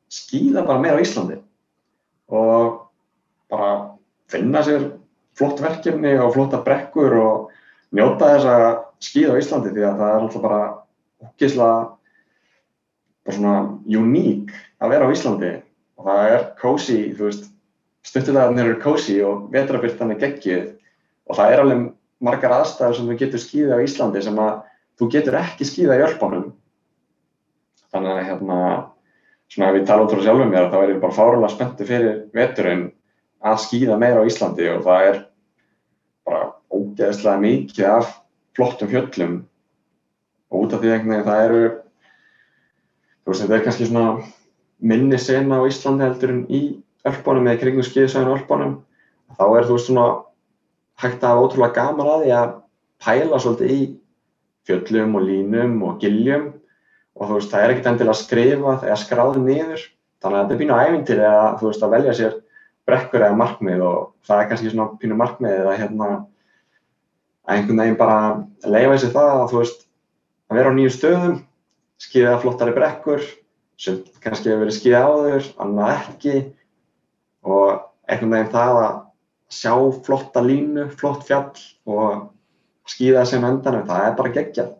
[0.10, 1.38] skýða bara meira á Íslandi
[2.34, 2.90] og
[3.50, 3.70] bara
[4.30, 4.90] finna sér
[5.38, 7.56] flott verkefni og flotta brekkur og
[7.96, 8.68] njóta þess að
[9.06, 10.62] skýða á Íslandi því að það er alltaf bara
[11.30, 11.80] okkislega
[13.26, 13.56] bara svona
[14.02, 15.52] uník að vera á Íslandi
[16.00, 17.50] og það er cozy, þú veist
[18.08, 20.70] stuttilegarnir eru cozy og vetrabyrtan er geggið
[21.30, 21.84] og það er alveg
[22.24, 24.54] margar aðstæður sem þú getur skýða á Íslandi sem að
[25.00, 26.48] þú getur ekki skýða í Ölbánum
[27.92, 28.60] þannig að hérna
[29.50, 32.18] svona ef ég tala út frá sjálfum mér þá er ég bara fáralega spenntið fyrir
[32.36, 32.88] veturinn
[33.40, 35.22] að skýða meira á Íslandi og það er
[36.28, 38.12] bara ógeðslega mikið af
[38.58, 39.38] flottum fjöllum.
[40.50, 41.64] Og út af því að það eru
[43.24, 44.06] þú veist þetta er kannski svona
[44.80, 46.62] minni sena á Íslandi heldur en í
[47.08, 48.76] Ölbánum eða kringum skiðsæðinu Ölbánum
[49.38, 50.08] þá er þú veist svona
[51.00, 52.56] hægt að ótrúlega gaman að því að
[53.06, 53.80] pæla svolítið í
[54.68, 56.50] fjöllum og línum og giljum
[57.20, 59.86] og þú veist það er ekkert endilega að skrifa eða skráði niður.
[60.20, 62.36] Þannig að þetta er pínu ævintir eða þú veist að velja sér
[62.90, 68.00] brekkur eða markmið og það er kannski svona pínu markmið eða hérna að einhvern veginn
[68.00, 68.18] bara
[68.66, 69.86] leifa þessi það að þú veist
[70.50, 71.36] að vera á nýju stöðum,
[72.02, 73.24] skýða flottari brekkur,
[73.80, 76.36] sem kannski hefur verið skýða áður, annað ekki
[77.48, 78.98] og einhvern veginn það að
[79.60, 79.74] sjá
[80.06, 82.28] flotta línu, flott fjall og
[82.90, 84.76] skýða sem endanum, það er bara geggjað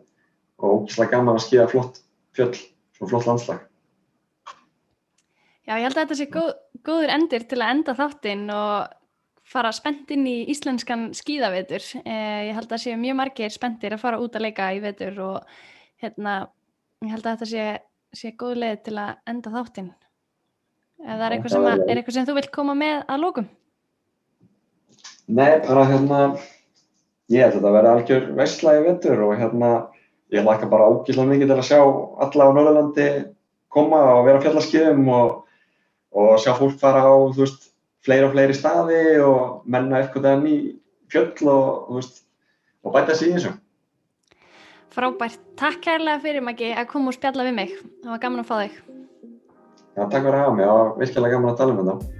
[0.60, 2.00] og ógislega gaman að skýða flott
[2.36, 2.54] fjöll,
[2.96, 3.66] svona flott landslag.
[5.66, 6.48] Já, ég held að þetta sé góð,
[6.86, 8.96] góður endir til að enda þáttinn og
[9.50, 11.84] fara spennt inn í íslenskan skíðavetur.
[12.04, 15.20] Eh, ég held að sé mjög margir spenntir að fara út að leika í vetur
[15.24, 15.54] og
[16.02, 16.34] hérna,
[17.04, 17.66] ég held að þetta sé,
[18.16, 19.90] sé góð leið til að enda þáttinn.
[21.00, 23.48] Eða er eitthvað sem, að, er eitthvað sem þú vilt koma með að lókum?
[25.30, 26.18] Nei, bara hérna,
[27.30, 29.70] ég held að þetta verði algjör veistla í vetur og hérna,
[30.34, 33.08] ég laka bara ákveðlega mikið til að sjá alla á Norðurlandi
[33.70, 35.32] koma og vera fjallarskiðum og,
[36.18, 37.70] og sjá fólk fara á, þú veist,
[38.04, 40.58] fleiri og fleiri staði og menna eitthvað enn í
[41.12, 42.22] fjöll og, þú veist,
[42.84, 43.54] og bæta sig í þessu.
[44.90, 45.38] Frábært.
[45.60, 47.74] Takk kærlega fyrir Maggi að koma og spjalla við mig.
[48.02, 48.78] Það var gaman að fá þig.
[49.94, 50.64] Já, takk fyrir að hafa mig.
[50.66, 52.16] Það var virkilega gaman að tala um þetta.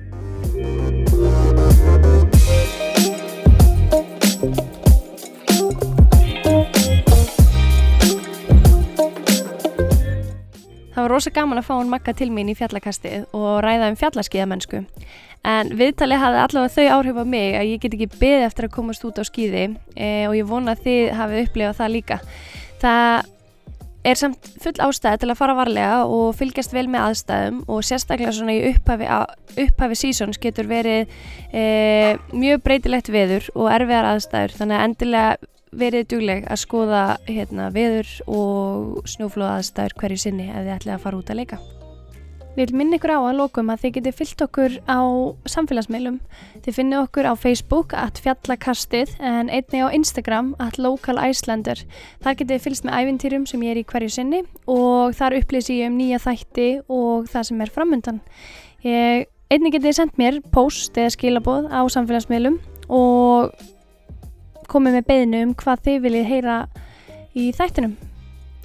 [11.11, 14.85] Var rosa gaman að fá hún makka til mín í fjallakastið og ræða um fjallaskíðamennsku.
[15.51, 18.75] En viðtalið hafði allavega þau áhrif á mig að ég get ekki beðið eftir að
[18.77, 19.67] komast út á skíði
[19.97, 22.19] e, og ég vona að þið hafið upplifað það líka.
[22.83, 23.31] Það
[24.11, 28.33] er samt full ástæði til að fara varlega og fylgjast vel með aðstæðum og sérstaklega
[28.37, 29.09] svona í upphafi,
[29.65, 31.11] upphafi sísons getur verið
[31.53, 31.65] e,
[32.33, 38.09] mjög breytilegt veður og erfiðar aðstæður þannig að endilega verið dugleg að skoða hérna, veður
[38.27, 41.61] og snjóflóða aðstæður hverju sinni ef þið ætlið að fara út að leika.
[42.59, 45.01] Við minna ykkur á að lokum að þið getið fyllt okkur á
[45.53, 46.17] samfélagsmeilum.
[46.65, 51.85] Þið finnið okkur á Facebook at fjallakastið en einni á Instagram at localislander.
[52.25, 55.93] Þar getið fylgst með ævintýrum sem ég er í hverju sinni og þar upplýsi ég
[55.93, 58.23] um nýja þætti og það sem er framöndan.
[58.83, 62.59] Ég, einni getið sendt mér post eða skilaboð á samfélagsmeilum
[62.91, 63.55] og
[64.71, 66.57] komið með beðinu um hvað þið viljið heyra
[67.35, 67.99] í þættinum.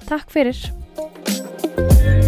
[0.06, 2.25] Takk fyrir!